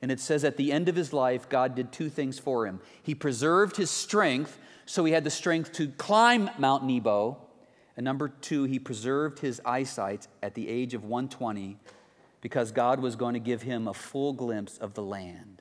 And 0.00 0.10
it 0.10 0.18
says 0.18 0.44
at 0.44 0.56
the 0.56 0.72
end 0.72 0.88
of 0.88 0.96
his 0.96 1.12
life, 1.12 1.46
God 1.50 1.74
did 1.74 1.92
two 1.92 2.08
things 2.08 2.38
for 2.38 2.66
him. 2.66 2.80
He 3.02 3.14
preserved 3.14 3.76
his 3.76 3.90
strength, 3.90 4.58
so 4.86 5.04
he 5.04 5.12
had 5.12 5.24
the 5.24 5.30
strength 5.30 5.72
to 5.72 5.88
climb 5.88 6.48
Mount 6.56 6.84
Nebo. 6.84 7.36
And 7.98 8.04
number 8.04 8.30
two, 8.30 8.64
he 8.64 8.78
preserved 8.78 9.40
his 9.40 9.60
eyesight 9.62 10.26
at 10.42 10.54
the 10.54 10.70
age 10.70 10.94
of 10.94 11.04
120 11.04 11.76
because 12.40 12.72
God 12.72 12.98
was 12.98 13.14
going 13.14 13.34
to 13.34 13.40
give 13.40 13.60
him 13.60 13.86
a 13.86 13.92
full 13.92 14.32
glimpse 14.32 14.78
of 14.78 14.94
the 14.94 15.02
land. 15.02 15.60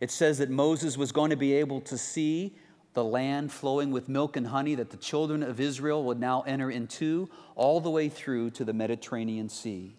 It 0.00 0.10
says 0.10 0.38
that 0.38 0.50
Moses 0.50 0.96
was 0.96 1.12
going 1.12 1.30
to 1.30 1.36
be 1.36 1.54
able 1.54 1.80
to 1.82 1.98
see 1.98 2.56
the 2.94 3.04
land 3.04 3.52
flowing 3.52 3.90
with 3.90 4.08
milk 4.08 4.36
and 4.36 4.46
honey 4.46 4.74
that 4.76 4.90
the 4.90 4.96
children 4.96 5.42
of 5.42 5.60
Israel 5.60 6.04
would 6.04 6.18
now 6.18 6.42
enter 6.42 6.70
into, 6.70 7.28
all 7.54 7.80
the 7.80 7.90
way 7.90 8.08
through 8.08 8.50
to 8.50 8.64
the 8.64 8.72
Mediterranean 8.72 9.48
Sea. 9.48 9.94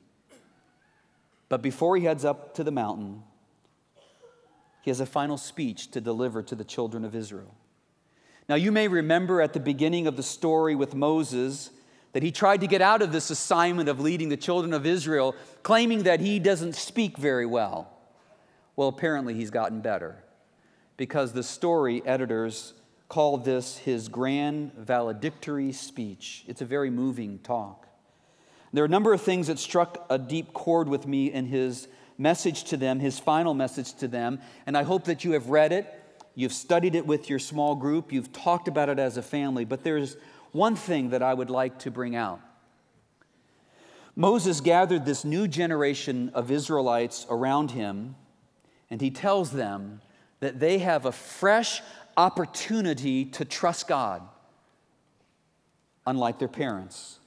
But 1.47 1.61
before 1.61 1.97
he 1.97 2.05
heads 2.05 2.25
up 2.25 2.53
to 2.55 2.63
the 2.63 2.71
mountain, 2.71 3.23
he 4.81 4.89
has 4.89 4.99
a 4.99 5.05
final 5.05 5.37
speech 5.37 5.91
to 5.91 6.01
deliver 6.01 6.41
to 6.43 6.55
the 6.55 6.63
children 6.63 7.03
of 7.03 7.15
Israel. 7.15 7.55
Now, 8.47 8.55
you 8.55 8.71
may 8.71 8.87
remember 8.87 9.41
at 9.41 9.53
the 9.53 9.59
beginning 9.59 10.07
of 10.07 10.17
the 10.17 10.23
story 10.23 10.75
with 10.75 10.95
Moses 10.95 11.69
that 12.13 12.23
he 12.23 12.31
tried 12.31 12.61
to 12.61 12.67
get 12.67 12.81
out 12.81 13.01
of 13.01 13.11
this 13.11 13.29
assignment 13.29 13.89
of 13.89 13.99
leading 13.99 14.29
the 14.29 14.37
children 14.37 14.73
of 14.73 14.85
Israel, 14.85 15.35
claiming 15.61 16.03
that 16.03 16.19
he 16.19 16.39
doesn't 16.39 16.75
speak 16.75 17.17
very 17.17 17.45
well. 17.45 17.98
Well, 18.79 18.87
apparently, 18.87 19.33
he's 19.33 19.49
gotten 19.49 19.81
better 19.81 20.23
because 20.95 21.33
the 21.33 21.43
story 21.43 22.01
editors 22.05 22.75
call 23.09 23.37
this 23.37 23.75
his 23.79 24.07
grand 24.07 24.73
valedictory 24.73 25.73
speech. 25.73 26.45
It's 26.47 26.61
a 26.61 26.65
very 26.65 26.89
moving 26.89 27.39
talk. 27.39 27.89
There 28.71 28.81
are 28.81 28.85
a 28.85 28.89
number 28.89 29.11
of 29.11 29.21
things 29.21 29.47
that 29.47 29.59
struck 29.59 30.05
a 30.09 30.17
deep 30.17 30.53
chord 30.53 30.87
with 30.87 31.05
me 31.05 31.29
in 31.29 31.47
his 31.47 31.89
message 32.17 32.63
to 32.69 32.77
them, 32.77 33.01
his 33.01 33.19
final 33.19 33.53
message 33.53 33.95
to 33.95 34.07
them, 34.07 34.39
and 34.65 34.77
I 34.77 34.83
hope 34.83 35.03
that 35.03 35.25
you 35.25 35.33
have 35.33 35.49
read 35.49 35.73
it, 35.73 36.01
you've 36.33 36.53
studied 36.53 36.95
it 36.95 37.05
with 37.05 37.29
your 37.29 37.39
small 37.39 37.75
group, 37.75 38.13
you've 38.13 38.31
talked 38.31 38.69
about 38.69 38.87
it 38.87 38.97
as 38.97 39.17
a 39.17 39.21
family, 39.21 39.65
but 39.65 39.83
there's 39.83 40.15
one 40.53 40.77
thing 40.77 41.09
that 41.09 41.21
I 41.21 41.33
would 41.33 41.49
like 41.49 41.79
to 41.79 41.91
bring 41.91 42.15
out. 42.15 42.39
Moses 44.15 44.61
gathered 44.61 45.03
this 45.03 45.25
new 45.25 45.49
generation 45.49 46.31
of 46.33 46.49
Israelites 46.49 47.25
around 47.29 47.71
him, 47.71 48.15
and 48.91 49.01
he 49.01 49.11
tells 49.11 49.51
them 49.51 50.01
that 50.39 50.59
they 50.59 50.79
have 50.79 51.05
a 51.05 51.11
fresh 51.11 51.81
opportunity 52.17 53.25
to 53.25 53.45
trust 53.45 53.87
God, 53.87 54.21
unlike 56.05 56.39
their 56.39 56.47
parents. 56.47 57.19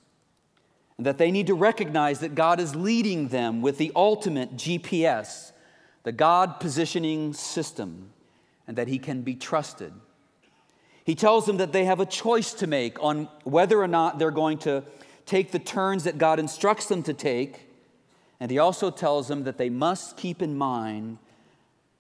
And 0.97 1.07
that 1.07 1.19
they 1.19 1.31
need 1.31 1.47
to 1.47 1.55
recognize 1.55 2.21
that 2.21 2.35
God 2.35 2.61
is 2.61 2.75
leading 2.75 3.29
them 3.29 3.63
with 3.63 3.79
the 3.79 3.93
ultimate 3.97 4.57
GPS, 4.57 5.53
the 6.03 6.13
God 6.13 6.61
positioning 6.61 7.33
system, 7.33 8.13
and 8.67 8.77
that 8.77 8.89
He 8.89 8.99
can 8.99 9.23
be 9.23 9.35
trusted. 9.35 9.93
He 11.05 11.15
tells 11.15 11.47
them 11.47 11.57
that 11.57 11.73
they 11.73 11.85
have 11.85 12.01
a 12.01 12.07
choice 12.07 12.53
to 12.55 12.67
make 12.67 13.03
on 13.03 13.29
whether 13.45 13.81
or 13.81 13.89
not 13.89 14.19
they're 14.19 14.31
going 14.31 14.59
to 14.59 14.85
take 15.27 15.51
the 15.51 15.59
turns 15.59 16.05
that 16.05 16.19
God 16.19 16.39
instructs 16.39 16.87
them 16.87 17.03
to 17.05 17.15
take. 17.15 17.69
And 18.39 18.51
he 18.51 18.59
also 18.59 18.91
tells 18.91 19.29
them 19.29 19.45
that 19.45 19.59
they 19.59 19.71
must 19.71 20.17
keep 20.17 20.43
in 20.43 20.57
mind 20.57 21.19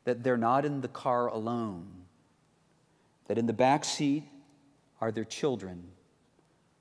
that 0.04 0.22
they're 0.22 0.36
not 0.36 0.64
in 0.64 0.80
the 0.80 0.88
car 0.88 1.28
alone, 1.28 1.86
that 3.26 3.38
in 3.38 3.46
the 3.46 3.52
back 3.52 3.84
seat 3.84 4.24
are 5.00 5.12
their 5.12 5.24
children 5.24 5.84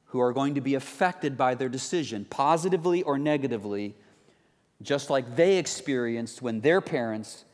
who 0.05 0.19
are 0.19 0.33
going 0.33 0.55
to 0.55 0.61
be 0.61 0.75
affected 0.75 1.37
by 1.37 1.55
their 1.55 1.69
decision, 1.69 2.25
positively 2.29 3.01
or 3.03 3.17
negatively, 3.17 3.95
just 4.81 5.09
like 5.09 5.35
they 5.35 5.57
experienced 5.57 6.41
when 6.41 6.59
their 6.59 6.81
parents 6.81 7.45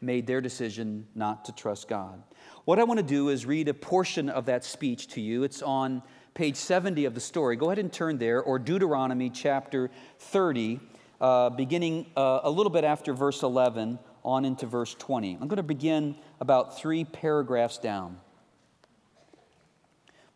made 0.00 0.26
their 0.26 0.40
decision 0.40 1.06
not 1.14 1.44
to 1.44 1.52
trust 1.52 1.86
God. 1.86 2.22
What 2.64 2.78
I 2.78 2.84
want 2.84 2.98
to 2.98 3.06
do 3.06 3.28
is 3.28 3.46
read 3.46 3.68
a 3.68 3.74
portion 3.74 4.28
of 4.28 4.46
that 4.46 4.64
speech 4.64 5.08
to 5.08 5.20
you. 5.20 5.44
It's 5.44 5.62
on 5.62 6.02
page 6.34 6.56
70 6.56 7.04
of 7.04 7.14
the 7.14 7.20
story. 7.20 7.56
Go 7.56 7.66
ahead 7.66 7.78
and 7.78 7.92
turn 7.92 8.18
there, 8.18 8.42
or 8.42 8.58
Deuteronomy 8.58 9.30
chapter 9.30 9.90
30, 10.18 10.80
uh, 11.20 11.50
beginning 11.50 12.06
uh, 12.16 12.40
a 12.42 12.50
little 12.50 12.70
bit 12.70 12.82
after 12.82 13.12
verse 13.12 13.42
11 13.42 13.98
on 14.24 14.44
into 14.44 14.66
verse 14.66 14.94
20. 14.94 15.38
I'm 15.40 15.48
going 15.48 15.56
to 15.56 15.62
begin 15.62 16.16
about 16.40 16.78
three 16.78 17.04
paragraphs 17.04 17.78
down. 17.78 18.18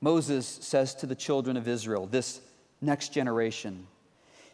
Moses 0.00 0.46
says 0.46 0.94
to 0.96 1.06
the 1.06 1.14
children 1.14 1.56
of 1.56 1.66
Israel, 1.66 2.06
this 2.06 2.40
next 2.80 3.12
generation, 3.12 3.86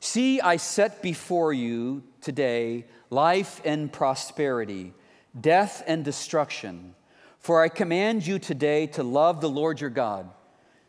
See, 0.03 0.41
I 0.41 0.57
set 0.57 1.03
before 1.03 1.53
you 1.53 2.03
today 2.23 2.87
life 3.11 3.61
and 3.65 3.93
prosperity, 3.93 4.95
death 5.39 5.83
and 5.87 6.05
destruction. 6.05 6.95
For 7.39 7.63
I 7.63 7.69
command 7.69 8.27
you 8.27 8.39
today 8.39 8.87
to 8.89 9.03
love 9.03 9.41
the 9.41 9.51
Lord 9.51 9.81
your 9.81 9.91
God, 9.91 10.31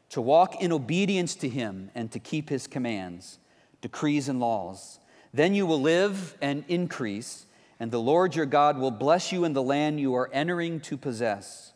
to 0.09 0.21
walk 0.21 0.61
in 0.61 0.71
obedience 0.71 1.35
to 1.35 1.49
him, 1.49 1.91
and 1.95 2.11
to 2.11 2.19
keep 2.19 2.49
his 2.49 2.67
commands, 2.67 3.39
decrees, 3.81 4.29
and 4.29 4.39
laws. 4.39 4.99
Then 5.33 5.55
you 5.55 5.65
will 5.65 5.81
live 5.81 6.37
and 6.41 6.63
increase 6.67 7.45
and 7.81 7.89
the 7.89 7.99
Lord 7.99 8.35
your 8.35 8.45
God 8.45 8.77
will 8.77 8.91
bless 8.91 9.31
you 9.31 9.43
in 9.43 9.53
the 9.53 9.63
land 9.63 9.99
you 9.99 10.13
are 10.13 10.29
entering 10.31 10.81
to 10.81 10.97
possess. 10.97 11.73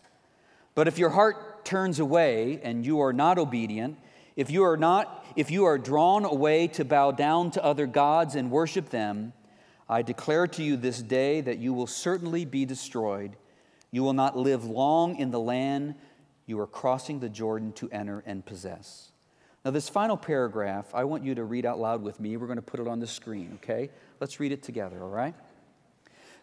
But 0.76 0.88
if 0.88 1.00
your 1.00 1.10
heart 1.10 1.66
turns 1.66 1.98
away 2.00 2.60
and 2.62 2.86
you 2.86 3.00
are 3.00 3.12
not 3.12 3.40
obedient, 3.40 3.98
if 4.36 4.52
you 4.52 4.66
are 4.66 4.78
not 4.78 5.26
if 5.36 5.50
you 5.50 5.66
are 5.66 5.80
drawn 5.80 6.24
away 6.24 6.68
to 6.68 6.86
bow 6.86 7.10
down 7.10 7.50
to 7.52 7.64
other 7.64 7.88
gods 7.88 8.36
and 8.36 8.52
worship 8.52 8.92
them, 8.92 9.34
I 9.90 10.04
declare 10.04 10.46
to 10.46 10.62
you 10.62 10.78
this 10.78 11.02
day 11.02 11.42
that 11.42 11.58
you 11.58 11.74
will 11.74 11.88
certainly 11.88 12.46
be 12.46 12.66
destroyed. 12.66 13.36
You 13.90 14.04
will 14.04 14.14
not 14.14 14.38
live 14.38 14.64
long 14.64 15.16
in 15.16 15.32
the 15.32 15.40
land 15.40 15.96
you 16.46 16.60
are 16.60 16.68
crossing 16.68 17.20
the 17.20 17.30
Jordan 17.30 17.74
to 17.74 17.90
enter 17.90 18.22
and 18.28 18.46
possess. 18.46 19.12
Now, 19.66 19.72
this 19.72 19.90
final 19.90 20.18
paragraph, 20.18 20.86
I 20.94 21.06
want 21.06 21.24
you 21.24 21.34
to 21.34 21.44
read 21.44 21.66
out 21.66 21.80
loud 21.80 22.04
with 22.04 22.20
me. 22.20 22.38
We're 22.38 22.46
going 22.46 22.58
to 22.58 22.62
put 22.62 22.80
it 22.80 22.88
on 22.88 23.00
the 23.00 23.08
screen, 23.08 23.58
okay? 23.64 23.90
Let's 24.20 24.40
read 24.40 24.52
it 24.52 24.62
together, 24.62 25.02
all 25.02 25.10
right? 25.10 25.34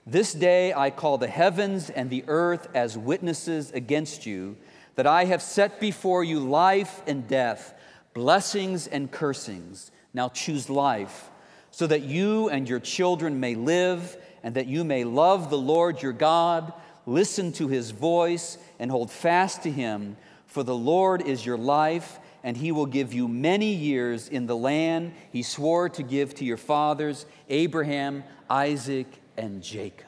This 0.07 0.33
day 0.33 0.75
I 0.75 0.91
call 0.91 1.17
the 1.17 1.29
heavens 1.29 1.89
and 1.89 2.11
the 2.11 2.25
earth 2.27 2.69
as 2.75 2.99
witnesses 2.99 3.71
against 3.71 4.27
you, 4.27 4.57
that 4.97 5.07
I 5.07 5.27
have 5.27 5.41
set 5.41 5.79
before 5.79 6.25
you 6.25 6.41
life 6.41 7.03
and 7.07 7.29
death, 7.29 7.73
blessings 8.13 8.89
and 8.89 9.11
cursings. 9.11 9.93
Now 10.13 10.29
choose 10.29 10.69
life, 10.69 11.31
so 11.71 11.87
that 11.87 12.03
you 12.03 12.49
and 12.49 12.69
your 12.69 12.81
children 12.81 13.39
may 13.39 13.55
live, 13.55 14.17
and 14.43 14.57
that 14.57 14.67
you 14.67 14.83
may 14.83 15.05
love 15.05 15.51
the 15.51 15.59
Lord 15.59 16.03
your 16.03 16.13
God, 16.13 16.73
listen 17.07 17.53
to 17.53 17.69
his 17.69 17.93
voice, 17.93 18.59
and 18.81 18.91
hold 18.91 19.09
fast 19.09 19.63
to 19.63 19.71
him. 19.71 20.17
For 20.47 20.65
the 20.65 20.75
Lord 20.75 21.23
is 21.23 21.47
your 21.47 21.57
life, 21.57 22.19
and 22.43 22.57
he 22.57 22.73
will 22.73 22.87
give 22.87 23.15
you 23.15 23.29
many 23.29 23.73
years 23.73 24.29
in 24.29 24.47
the 24.47 24.57
land 24.57 25.13
he 25.31 25.45
swore 25.45 25.89
to 25.91 26.03
give 26.03 26.35
to 26.35 26.45
your 26.45 26.57
fathers, 26.57 27.25
Abraham, 27.49 28.25
Isaac, 28.51 29.07
and 29.37 29.63
Jacob. 29.63 30.07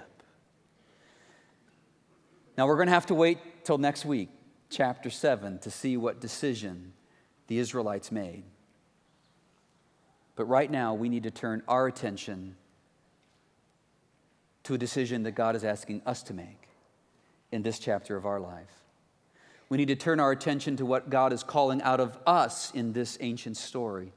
Now, 2.57 2.67
we're 2.67 2.77
going 2.77 2.87
to 2.87 2.93
have 2.93 3.07
to 3.07 3.15
wait 3.15 3.39
till 3.65 3.79
next 3.79 4.05
week, 4.05 4.29
chapter 4.71 5.11
7, 5.11 5.59
to 5.61 5.71
see 5.71 5.97
what 5.97 6.21
decision 6.21 6.93
the 7.49 7.59
Israelites 7.59 8.13
made. 8.13 8.45
But 10.37 10.45
right 10.45 10.71
now, 10.71 10.95
we 10.95 11.09
need 11.09 11.25
to 11.25 11.31
turn 11.31 11.63
our 11.69 11.87
attention 11.87 12.57
to 14.65 14.75
a 14.75 14.79
decision 14.79 15.25
that 15.25 15.33
God 15.33 15.57
is 15.57 15.65
asking 15.65 16.03
us 16.07 16.23
to 16.25 16.35
make 16.35 16.69
in 17.53 17.63
this 17.63 17.79
chapter 17.79 18.17
of 18.17 18.27
our 18.27 18.41
life. 18.41 18.83
We 19.69 19.79
need 19.79 19.89
to 19.89 19.97
turn 19.97 20.21
our 20.21 20.33
attention 20.33 20.77
to 20.77 20.87
what 20.87 21.11
God 21.11 21.33
is 21.33 21.43
calling 21.43 21.83
out 21.83 22.01
of 22.01 22.17
us 22.27 22.71
in 22.73 22.93
this 22.93 23.19
ancient 23.21 23.57
story 23.57 24.13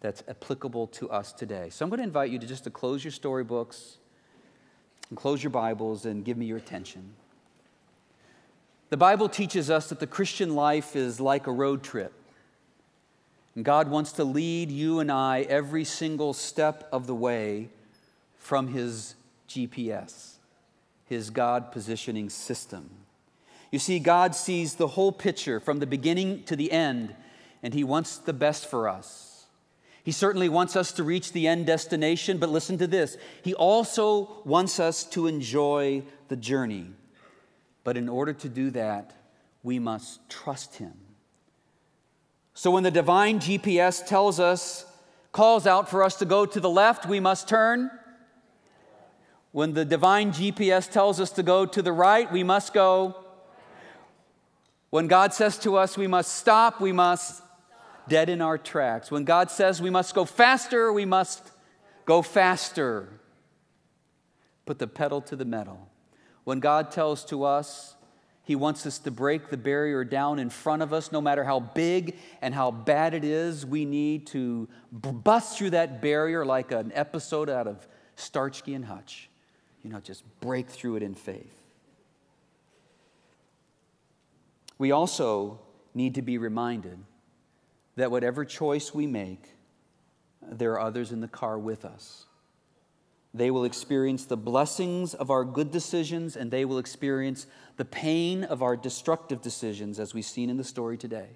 that's 0.00 0.22
applicable 0.28 0.88
to 0.88 1.10
us 1.10 1.32
today. 1.32 1.70
So 1.70 1.84
I'm 1.84 1.90
going 1.90 1.98
to 1.98 2.04
invite 2.04 2.30
you 2.30 2.38
to 2.38 2.46
just 2.46 2.64
to 2.64 2.70
close 2.70 3.04
your 3.04 3.12
storybooks 3.12 3.98
and 5.12 5.16
close 5.18 5.42
your 5.42 5.50
Bibles 5.50 6.06
and 6.06 6.24
give 6.24 6.38
me 6.38 6.46
your 6.46 6.56
attention. 6.56 7.02
The 8.88 8.96
Bible 8.96 9.28
teaches 9.28 9.68
us 9.68 9.90
that 9.90 10.00
the 10.00 10.06
Christian 10.06 10.54
life 10.54 10.96
is 10.96 11.20
like 11.20 11.46
a 11.46 11.52
road 11.52 11.82
trip. 11.82 12.14
And 13.54 13.62
God 13.62 13.88
wants 13.90 14.12
to 14.12 14.24
lead 14.24 14.70
you 14.72 15.00
and 15.00 15.12
I 15.12 15.42
every 15.42 15.84
single 15.84 16.32
step 16.32 16.88
of 16.90 17.06
the 17.06 17.14
way 17.14 17.68
from 18.38 18.68
His 18.68 19.14
GPS, 19.50 20.36
His 21.04 21.28
God 21.28 21.72
positioning 21.72 22.30
system. 22.30 22.88
You 23.70 23.80
see, 23.80 23.98
God 23.98 24.34
sees 24.34 24.76
the 24.76 24.88
whole 24.88 25.12
picture 25.12 25.60
from 25.60 25.78
the 25.78 25.86
beginning 25.86 26.44
to 26.44 26.56
the 26.56 26.72
end, 26.72 27.14
and 27.62 27.74
He 27.74 27.84
wants 27.84 28.16
the 28.16 28.32
best 28.32 28.66
for 28.66 28.88
us. 28.88 29.31
He 30.04 30.10
certainly 30.10 30.48
wants 30.48 30.74
us 30.74 30.92
to 30.92 31.04
reach 31.04 31.32
the 31.32 31.46
end 31.46 31.66
destination, 31.66 32.38
but 32.38 32.48
listen 32.48 32.76
to 32.78 32.86
this. 32.86 33.16
He 33.42 33.54
also 33.54 34.42
wants 34.44 34.80
us 34.80 35.04
to 35.04 35.28
enjoy 35.28 36.02
the 36.28 36.36
journey. 36.36 36.90
But 37.84 37.96
in 37.96 38.08
order 38.08 38.32
to 38.32 38.48
do 38.48 38.70
that, 38.70 39.12
we 39.62 39.78
must 39.78 40.28
trust 40.28 40.76
Him. 40.76 40.94
So 42.54 42.70
when 42.70 42.82
the 42.82 42.90
divine 42.90 43.38
GPS 43.38 44.04
tells 44.04 44.40
us, 44.40 44.84
calls 45.30 45.66
out 45.66 45.88
for 45.88 46.02
us 46.02 46.16
to 46.16 46.24
go 46.24 46.46
to 46.46 46.60
the 46.60 46.68
left, 46.68 47.06
we 47.06 47.20
must 47.20 47.48
turn. 47.48 47.90
When 49.52 49.74
the 49.74 49.84
divine 49.84 50.32
GPS 50.32 50.90
tells 50.90 51.20
us 51.20 51.30
to 51.32 51.42
go 51.42 51.64
to 51.64 51.80
the 51.80 51.92
right, 51.92 52.30
we 52.30 52.42
must 52.42 52.74
go. 52.74 53.16
When 54.90 55.06
God 55.06 55.32
says 55.32 55.58
to 55.60 55.76
us 55.76 55.96
we 55.96 56.06
must 56.06 56.34
stop, 56.34 56.80
we 56.80 56.92
must 56.92 57.42
dead 58.08 58.28
in 58.28 58.40
our 58.40 58.58
tracks. 58.58 59.10
When 59.10 59.24
God 59.24 59.50
says 59.50 59.80
we 59.80 59.90
must 59.90 60.14
go 60.14 60.24
faster, 60.24 60.92
we 60.92 61.04
must 61.04 61.50
go 62.04 62.22
faster. 62.22 63.08
Put 64.66 64.78
the 64.78 64.86
pedal 64.86 65.20
to 65.22 65.36
the 65.36 65.44
metal. 65.44 65.88
When 66.44 66.60
God 66.60 66.90
tells 66.90 67.24
to 67.26 67.44
us 67.44 67.94
he 68.44 68.56
wants 68.56 68.86
us 68.86 68.98
to 69.00 69.10
break 69.10 69.50
the 69.50 69.56
barrier 69.56 70.04
down 70.04 70.38
in 70.38 70.50
front 70.50 70.82
of 70.82 70.92
us, 70.92 71.12
no 71.12 71.20
matter 71.20 71.44
how 71.44 71.60
big 71.60 72.16
and 72.40 72.54
how 72.54 72.70
bad 72.70 73.14
it 73.14 73.24
is, 73.24 73.64
we 73.64 73.84
need 73.84 74.26
to 74.28 74.68
bust 74.90 75.56
through 75.56 75.70
that 75.70 76.02
barrier 76.02 76.44
like 76.44 76.72
an 76.72 76.90
episode 76.94 77.48
out 77.48 77.66
of 77.66 77.86
Starsky 78.16 78.74
and 78.74 78.84
Hutch. 78.84 79.28
You 79.84 79.90
know, 79.90 80.00
just 80.00 80.24
break 80.40 80.68
through 80.68 80.96
it 80.96 81.02
in 81.02 81.14
faith. 81.14 81.62
we 84.82 84.90
also 84.90 85.60
need 85.94 86.16
to 86.16 86.22
be 86.22 86.38
reminded 86.38 86.98
that 87.96 88.10
whatever 88.10 88.44
choice 88.44 88.94
we 88.94 89.06
make, 89.06 89.44
there 90.40 90.72
are 90.72 90.80
others 90.80 91.12
in 91.12 91.20
the 91.20 91.28
car 91.28 91.58
with 91.58 91.84
us. 91.84 92.26
They 93.34 93.50
will 93.50 93.64
experience 93.64 94.26
the 94.26 94.36
blessings 94.36 95.14
of 95.14 95.30
our 95.30 95.44
good 95.44 95.70
decisions, 95.70 96.36
and 96.36 96.50
they 96.50 96.64
will 96.64 96.78
experience 96.78 97.46
the 97.76 97.84
pain 97.84 98.44
of 98.44 98.62
our 98.62 98.76
destructive 98.76 99.40
decisions, 99.40 99.98
as 99.98 100.12
we've 100.12 100.24
seen 100.24 100.50
in 100.50 100.58
the 100.58 100.64
story 100.64 100.98
today. 100.98 101.28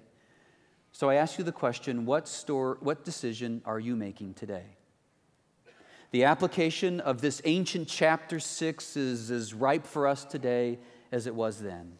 So 0.91 1.09
I 1.09 1.15
ask 1.15 1.37
you 1.37 1.43
the 1.43 1.51
question 1.51 2.05
what, 2.05 2.27
store, 2.27 2.77
what 2.81 3.03
decision 3.03 3.61
are 3.65 3.79
you 3.79 3.95
making 3.95 4.35
today? 4.35 4.65
The 6.11 6.23
application 6.23 6.99
of 7.01 7.21
this 7.21 7.41
ancient 7.45 7.87
chapter 7.87 8.39
6 8.39 8.97
is 8.97 9.29
as 9.29 9.53
ripe 9.53 9.85
for 9.85 10.07
us 10.07 10.23
today 10.23 10.79
as 11.11 11.27
it 11.27 11.35
was 11.35 11.59
then. 11.61 11.97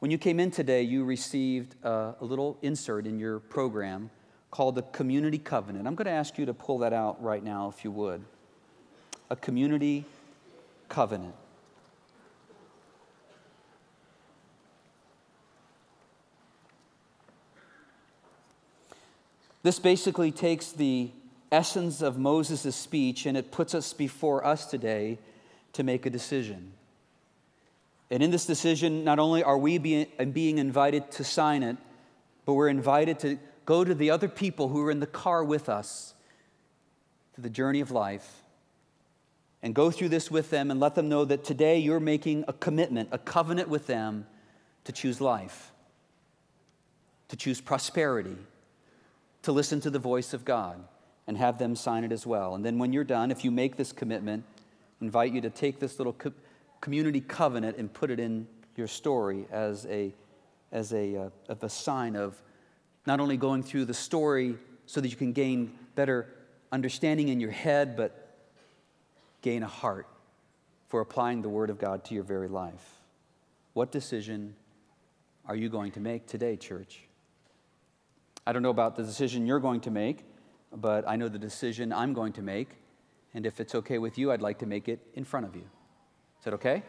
When 0.00 0.10
you 0.10 0.16
came 0.16 0.40
in 0.40 0.50
today, 0.50 0.80
you 0.80 1.04
received 1.04 1.76
a, 1.84 2.14
a 2.18 2.24
little 2.24 2.56
insert 2.62 3.06
in 3.06 3.18
your 3.18 3.38
program 3.38 4.08
called 4.50 4.74
the 4.74 4.82
Community 4.82 5.36
Covenant. 5.36 5.86
I'm 5.86 5.94
going 5.94 6.06
to 6.06 6.10
ask 6.10 6.38
you 6.38 6.46
to 6.46 6.54
pull 6.54 6.78
that 6.78 6.94
out 6.94 7.22
right 7.22 7.44
now, 7.44 7.68
if 7.68 7.84
you 7.84 7.90
would. 7.90 8.24
A 9.28 9.36
Community 9.36 10.06
Covenant. 10.88 11.34
This 19.62 19.78
basically 19.78 20.32
takes 20.32 20.72
the 20.72 21.10
essence 21.52 22.00
of 22.00 22.18
Moses' 22.18 22.74
speech 22.74 23.26
and 23.26 23.36
it 23.36 23.52
puts 23.52 23.74
us 23.74 23.92
before 23.92 24.46
us 24.46 24.64
today 24.64 25.18
to 25.74 25.82
make 25.82 26.06
a 26.06 26.10
decision. 26.10 26.72
And 28.10 28.22
in 28.22 28.30
this 28.30 28.44
decision, 28.44 29.04
not 29.04 29.18
only 29.18 29.42
are 29.42 29.56
we 29.56 29.78
being, 29.78 30.58
invited 30.58 31.10
to 31.12 31.24
sign 31.24 31.62
it, 31.62 31.76
but 32.44 32.54
we're 32.54 32.68
invited 32.68 33.18
to 33.20 33.38
go 33.64 33.84
to 33.84 33.94
the 33.94 34.10
other 34.10 34.28
people 34.28 34.68
who 34.68 34.84
are 34.84 34.90
in 34.90 34.98
the 34.98 35.06
car 35.06 35.44
with 35.44 35.68
us 35.68 36.14
to 37.34 37.40
the 37.40 37.50
journey 37.50 37.80
of 37.80 37.92
life 37.92 38.42
and 39.62 39.74
go 39.74 39.90
through 39.90 40.08
this 40.08 40.30
with 40.30 40.50
them 40.50 40.70
and 40.70 40.80
let 40.80 40.94
them 40.94 41.08
know 41.08 41.24
that 41.24 41.44
today 41.44 41.78
you're 41.78 42.00
making 42.00 42.44
a 42.48 42.52
commitment, 42.52 43.10
a 43.12 43.18
covenant 43.18 43.68
with 43.68 43.86
them 43.86 44.26
to 44.84 44.92
choose 44.92 45.20
life, 45.20 45.70
to 47.28 47.36
choose 47.36 47.60
prosperity, 47.60 48.36
to 49.42 49.52
listen 49.52 49.80
to 49.80 49.90
the 49.90 49.98
voice 49.98 50.34
of 50.34 50.44
God 50.44 50.82
and 51.26 51.36
have 51.36 51.58
them 51.58 51.76
sign 51.76 52.02
it 52.02 52.10
as 52.10 52.26
well. 52.26 52.56
And 52.56 52.64
then 52.64 52.78
when 52.78 52.92
you're 52.92 53.04
done, 53.04 53.30
if 53.30 53.44
you 53.44 53.52
make 53.52 53.76
this 53.76 53.92
commitment, 53.92 54.42
invite 55.00 55.32
you 55.32 55.40
to 55.42 55.50
take 55.50 55.78
this 55.78 55.98
little 55.98 56.12
community 56.80 57.20
covenant 57.20 57.76
and 57.76 57.92
put 57.92 58.10
it 58.10 58.20
in 58.20 58.46
your 58.76 58.86
story 58.86 59.46
as 59.50 59.86
a 59.86 60.14
as 60.72 60.92
a, 60.92 61.16
uh, 61.16 61.30
of 61.48 61.62
a 61.62 61.68
sign 61.68 62.16
of 62.16 62.40
not 63.06 63.20
only 63.20 63.36
going 63.36 63.62
through 63.62 63.84
the 63.84 63.94
story 63.94 64.56
so 64.86 65.00
that 65.00 65.08
you 65.08 65.16
can 65.16 65.32
gain 65.32 65.76
better 65.94 66.28
understanding 66.72 67.28
in 67.28 67.40
your 67.40 67.50
head, 67.50 67.96
but 67.96 68.36
gain 69.42 69.62
a 69.62 69.68
heart 69.68 70.06
for 70.88 71.00
applying 71.00 71.42
the 71.42 71.48
Word 71.48 71.70
of 71.70 71.78
God 71.78 72.04
to 72.04 72.14
your 72.14 72.24
very 72.24 72.48
life. 72.48 73.00
What 73.72 73.90
decision 73.90 74.54
are 75.46 75.56
you 75.56 75.68
going 75.68 75.92
to 75.92 76.00
make 76.00 76.26
today, 76.26 76.56
church? 76.56 77.02
I 78.46 78.52
don't 78.52 78.62
know 78.62 78.70
about 78.70 78.96
the 78.96 79.02
decision 79.02 79.46
you're 79.46 79.60
going 79.60 79.80
to 79.82 79.90
make, 79.90 80.24
but 80.74 81.08
I 81.08 81.16
know 81.16 81.28
the 81.28 81.38
decision 81.38 81.92
I'm 81.92 82.12
going 82.12 82.32
to 82.34 82.42
make. 82.42 82.68
And 83.34 83.46
if 83.46 83.60
it's 83.60 83.74
okay 83.74 83.98
with 83.98 84.18
you, 84.18 84.32
I'd 84.32 84.42
like 84.42 84.58
to 84.58 84.66
make 84.66 84.88
it 84.88 85.00
in 85.14 85.24
front 85.24 85.46
of 85.46 85.54
you. 85.54 85.64
Is 86.40 86.44
that 86.44 86.54
okay? 86.54 86.82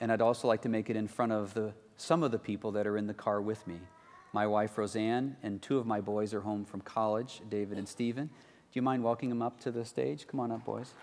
And 0.00 0.12
I'd 0.12 0.20
also 0.20 0.46
like 0.46 0.62
to 0.62 0.68
make 0.68 0.88
it 0.88 0.94
in 0.94 1.08
front 1.08 1.32
of 1.32 1.52
the, 1.52 1.72
some 1.96 2.22
of 2.22 2.30
the 2.30 2.38
people 2.38 2.70
that 2.72 2.86
are 2.86 2.96
in 2.96 3.08
the 3.08 3.14
car 3.14 3.40
with 3.40 3.66
me. 3.66 3.80
My 4.32 4.46
wife, 4.46 4.78
Roseanne, 4.78 5.36
and 5.42 5.60
two 5.60 5.78
of 5.78 5.86
my 5.86 6.00
boys 6.00 6.32
are 6.32 6.42
home 6.42 6.64
from 6.64 6.82
college, 6.82 7.42
David 7.50 7.76
and 7.76 7.88
Stephen. 7.88 8.28
Do 8.28 8.32
you 8.74 8.82
mind 8.82 9.02
walking 9.02 9.30
them 9.30 9.42
up 9.42 9.58
to 9.62 9.72
the 9.72 9.84
stage? 9.84 10.28
Come 10.28 10.38
on 10.38 10.52
up, 10.52 10.64
boys. 10.64 10.94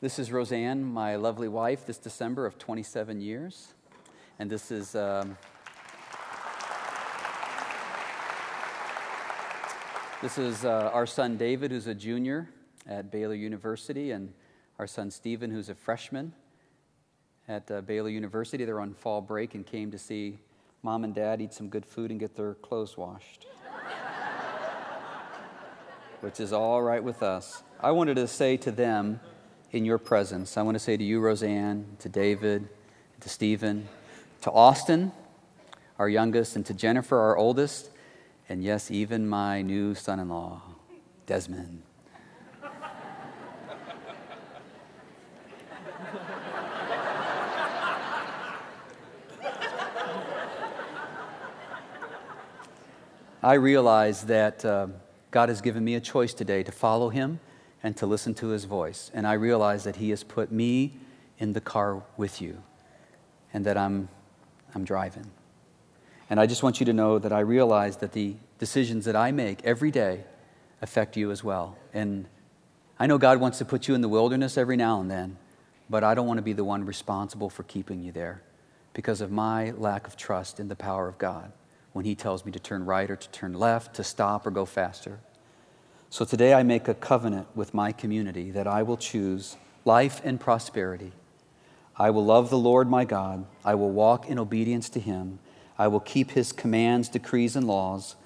This 0.00 0.18
is 0.18 0.32
Roseanne, 0.32 0.82
my 0.82 1.14
lovely 1.14 1.46
wife, 1.46 1.86
this 1.86 1.98
December 1.98 2.46
of 2.46 2.58
27 2.58 3.20
years. 3.20 3.74
And 4.40 4.50
this 4.50 4.72
is. 4.72 4.96
Um, 4.96 5.36
this 10.24 10.38
is 10.38 10.64
uh, 10.64 10.90
our 10.94 11.04
son 11.04 11.36
David, 11.36 11.70
who's 11.70 11.86
a 11.86 11.94
junior 11.94 12.48
at 12.86 13.10
Baylor 13.10 13.34
University, 13.34 14.10
and 14.12 14.32
our 14.78 14.86
son 14.86 15.10
Stephen, 15.10 15.50
who's 15.50 15.68
a 15.68 15.74
freshman 15.74 16.32
at 17.46 17.70
uh, 17.70 17.82
Baylor 17.82 18.08
University. 18.08 18.64
They're 18.64 18.80
on 18.80 18.94
fall 18.94 19.20
break 19.20 19.54
and 19.54 19.66
came 19.66 19.90
to 19.90 19.98
see 19.98 20.38
mom 20.82 21.04
and 21.04 21.14
dad 21.14 21.42
eat 21.42 21.52
some 21.52 21.68
good 21.68 21.84
food 21.84 22.10
and 22.10 22.18
get 22.18 22.36
their 22.36 22.54
clothes 22.54 22.96
washed, 22.96 23.48
which 26.22 26.40
is 26.40 26.54
all 26.54 26.80
right 26.80 27.04
with 27.04 27.22
us. 27.22 27.62
I 27.78 27.90
wanted 27.90 28.14
to 28.14 28.26
say 28.26 28.56
to 28.56 28.72
them, 28.72 29.20
in 29.72 29.84
your 29.84 29.98
presence. 29.98 30.56
I 30.56 30.62
want 30.62 30.76
to 30.76 30.78
say 30.78 30.96
to 30.96 31.04
you, 31.04 31.20
Roseanne, 31.20 31.84
to 31.98 32.08
David, 32.08 32.66
to 33.20 33.28
Stephen, 33.28 33.88
to 34.40 34.50
Austin, 34.50 35.12
our 35.98 36.08
youngest, 36.08 36.56
and 36.56 36.64
to 36.64 36.72
Jennifer, 36.72 37.18
our 37.18 37.36
oldest, 37.36 37.90
and 38.48 38.62
yes, 38.62 38.90
even 38.90 39.28
my 39.28 39.62
new 39.62 39.94
son 39.94 40.20
in 40.20 40.28
law, 40.28 40.62
Desmond. 41.26 41.82
I 53.42 53.54
realize 53.54 54.24
that 54.24 54.64
uh, 54.64 54.86
God 55.30 55.50
has 55.50 55.60
given 55.60 55.84
me 55.84 55.96
a 55.96 56.00
choice 56.00 56.32
today 56.32 56.62
to 56.62 56.72
follow 56.72 57.10
Him 57.10 57.40
and 57.84 57.94
to 57.98 58.06
listen 58.06 58.34
to 58.34 58.48
his 58.48 58.64
voice. 58.64 59.10
And 59.14 59.26
I 59.26 59.34
realize 59.34 59.84
that 59.84 59.96
he 59.96 60.08
has 60.10 60.24
put 60.24 60.50
me 60.50 60.94
in 61.38 61.52
the 61.52 61.60
car 61.60 62.02
with 62.16 62.40
you 62.40 62.62
and 63.52 63.64
that 63.66 63.76
I'm, 63.76 64.08
I'm 64.74 64.84
driving. 64.84 65.30
And 66.30 66.40
I 66.40 66.46
just 66.46 66.62
want 66.62 66.80
you 66.80 66.86
to 66.86 66.92
know 66.92 67.18
that 67.18 67.32
I 67.32 67.40
realize 67.40 67.98
that 67.98 68.12
the 68.12 68.36
decisions 68.58 69.04
that 69.04 69.16
I 69.16 69.30
make 69.30 69.64
every 69.64 69.90
day 69.90 70.24
affect 70.80 71.16
you 71.16 71.30
as 71.30 71.44
well. 71.44 71.76
And 71.92 72.26
I 72.98 73.06
know 73.06 73.18
God 73.18 73.40
wants 73.40 73.58
to 73.58 73.64
put 73.64 73.88
you 73.88 73.94
in 73.94 74.00
the 74.00 74.08
wilderness 74.08 74.56
every 74.56 74.76
now 74.76 75.00
and 75.00 75.10
then, 75.10 75.36
but 75.90 76.04
I 76.04 76.14
don't 76.14 76.26
want 76.26 76.38
to 76.38 76.42
be 76.42 76.52
the 76.52 76.64
one 76.64 76.84
responsible 76.86 77.50
for 77.50 77.62
keeping 77.64 78.00
you 78.00 78.12
there 78.12 78.42
because 78.92 79.20
of 79.20 79.30
my 79.30 79.72
lack 79.72 80.06
of 80.06 80.16
trust 80.16 80.60
in 80.60 80.68
the 80.68 80.76
power 80.76 81.08
of 81.08 81.18
God 81.18 81.52
when 81.92 82.04
He 82.04 82.14
tells 82.14 82.44
me 82.44 82.52
to 82.52 82.58
turn 82.58 82.84
right 82.84 83.10
or 83.10 83.16
to 83.16 83.28
turn 83.30 83.54
left, 83.54 83.94
to 83.96 84.04
stop 84.04 84.46
or 84.46 84.50
go 84.50 84.64
faster. 84.64 85.18
So 86.10 86.24
today 86.24 86.54
I 86.54 86.62
make 86.62 86.86
a 86.86 86.94
covenant 86.94 87.48
with 87.56 87.74
my 87.74 87.90
community 87.90 88.50
that 88.52 88.66
I 88.66 88.82
will 88.82 88.96
choose 88.96 89.56
life 89.84 90.20
and 90.24 90.38
prosperity. 90.38 91.12
I 91.96 92.10
will 92.10 92.24
love 92.24 92.50
the 92.50 92.58
Lord 92.58 92.88
my 92.88 93.04
God. 93.04 93.46
I 93.64 93.74
will 93.74 93.90
walk 93.90 94.28
in 94.28 94.38
obedience 94.38 94.88
to 94.90 95.00
him. 95.00 95.38
I 95.78 95.88
will 95.88 96.00
keep 96.00 96.32
his 96.32 96.52
commands, 96.52 97.08
decrees, 97.08 97.56
and 97.56 97.66
laws. 97.66 98.16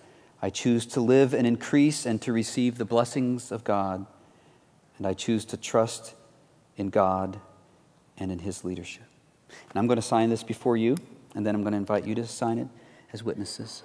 I 0.40 0.50
choose 0.50 0.86
to 0.86 1.00
live 1.00 1.34
and 1.34 1.46
increase 1.46 2.06
and 2.06 2.20
to 2.22 2.32
receive 2.32 2.78
the 2.78 2.84
blessings 2.84 3.50
of 3.50 3.64
God. 3.64 4.06
And 4.98 5.06
I 5.06 5.14
choose 5.14 5.44
to 5.46 5.56
trust 5.56 6.14
in 6.76 6.90
God 6.90 7.40
and 8.18 8.30
in 8.30 8.40
his 8.40 8.64
leadership. 8.64 9.04
And 9.70 9.78
I'm 9.78 9.86
going 9.86 9.96
to 9.96 10.02
sign 10.02 10.30
this 10.30 10.42
before 10.42 10.76
you, 10.76 10.96
and 11.34 11.46
then 11.46 11.54
I'm 11.54 11.62
going 11.62 11.72
to 11.72 11.78
invite 11.78 12.06
you 12.06 12.14
to 12.16 12.26
sign 12.26 12.58
it 12.58 12.68
as 13.12 13.22
witnesses, 13.22 13.82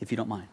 if 0.00 0.10
you 0.10 0.16
don't 0.16 0.28
mind. 0.28 0.48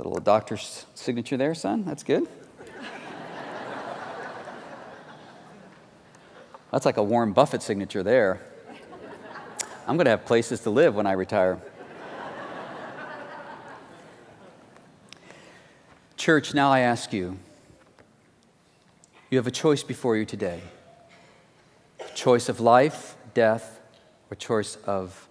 A 0.00 0.08
little 0.08 0.20
doctor's 0.20 0.86
signature 0.94 1.36
there, 1.36 1.54
son. 1.54 1.84
That's 1.84 2.02
good. 2.02 2.26
That's 6.72 6.86
like 6.86 6.96
a 6.96 7.02
Warren 7.02 7.32
Buffett 7.32 7.62
signature 7.62 8.02
there. 8.02 8.40
I'm 9.86 9.96
going 9.96 10.06
to 10.06 10.10
have 10.10 10.24
places 10.24 10.60
to 10.60 10.70
live 10.70 10.94
when 10.94 11.06
I 11.06 11.12
retire. 11.12 11.60
Church, 16.16 16.54
now 16.54 16.70
I 16.70 16.80
ask 16.80 17.12
you 17.12 17.38
you 19.30 19.38
have 19.38 19.46
a 19.46 19.52
choice 19.52 19.82
before 19.82 20.16
you 20.16 20.24
today 20.24 20.60
choice 22.14 22.48
of 22.48 22.60
life, 22.60 23.16
death, 23.34 23.80
or 24.30 24.34
choice 24.34 24.76
of 24.84 25.28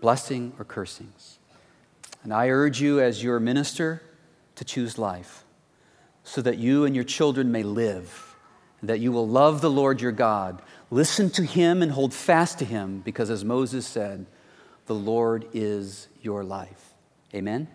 blessing 0.00 0.52
or 0.58 0.64
cursings. 0.64 1.38
And 2.22 2.34
I 2.34 2.48
urge 2.48 2.80
you, 2.80 3.00
as 3.00 3.22
your 3.22 3.38
minister, 3.38 4.02
to 4.56 4.64
choose 4.64 4.98
life 4.98 5.44
so 6.24 6.42
that 6.42 6.58
you 6.58 6.84
and 6.84 6.94
your 6.94 7.04
children 7.04 7.52
may 7.52 7.62
live 7.62 8.26
that 8.82 9.00
you 9.00 9.12
will 9.12 9.26
love 9.26 9.60
the 9.60 9.70
Lord 9.70 10.00
your 10.00 10.12
God. 10.12 10.62
Listen 10.90 11.30
to 11.30 11.42
him 11.42 11.82
and 11.82 11.92
hold 11.92 12.12
fast 12.14 12.58
to 12.60 12.64
him, 12.64 13.00
because 13.04 13.30
as 13.30 13.44
Moses 13.44 13.86
said, 13.86 14.26
the 14.86 14.94
Lord 14.94 15.46
is 15.52 16.08
your 16.22 16.44
life. 16.44 16.94
Amen. 17.34 17.68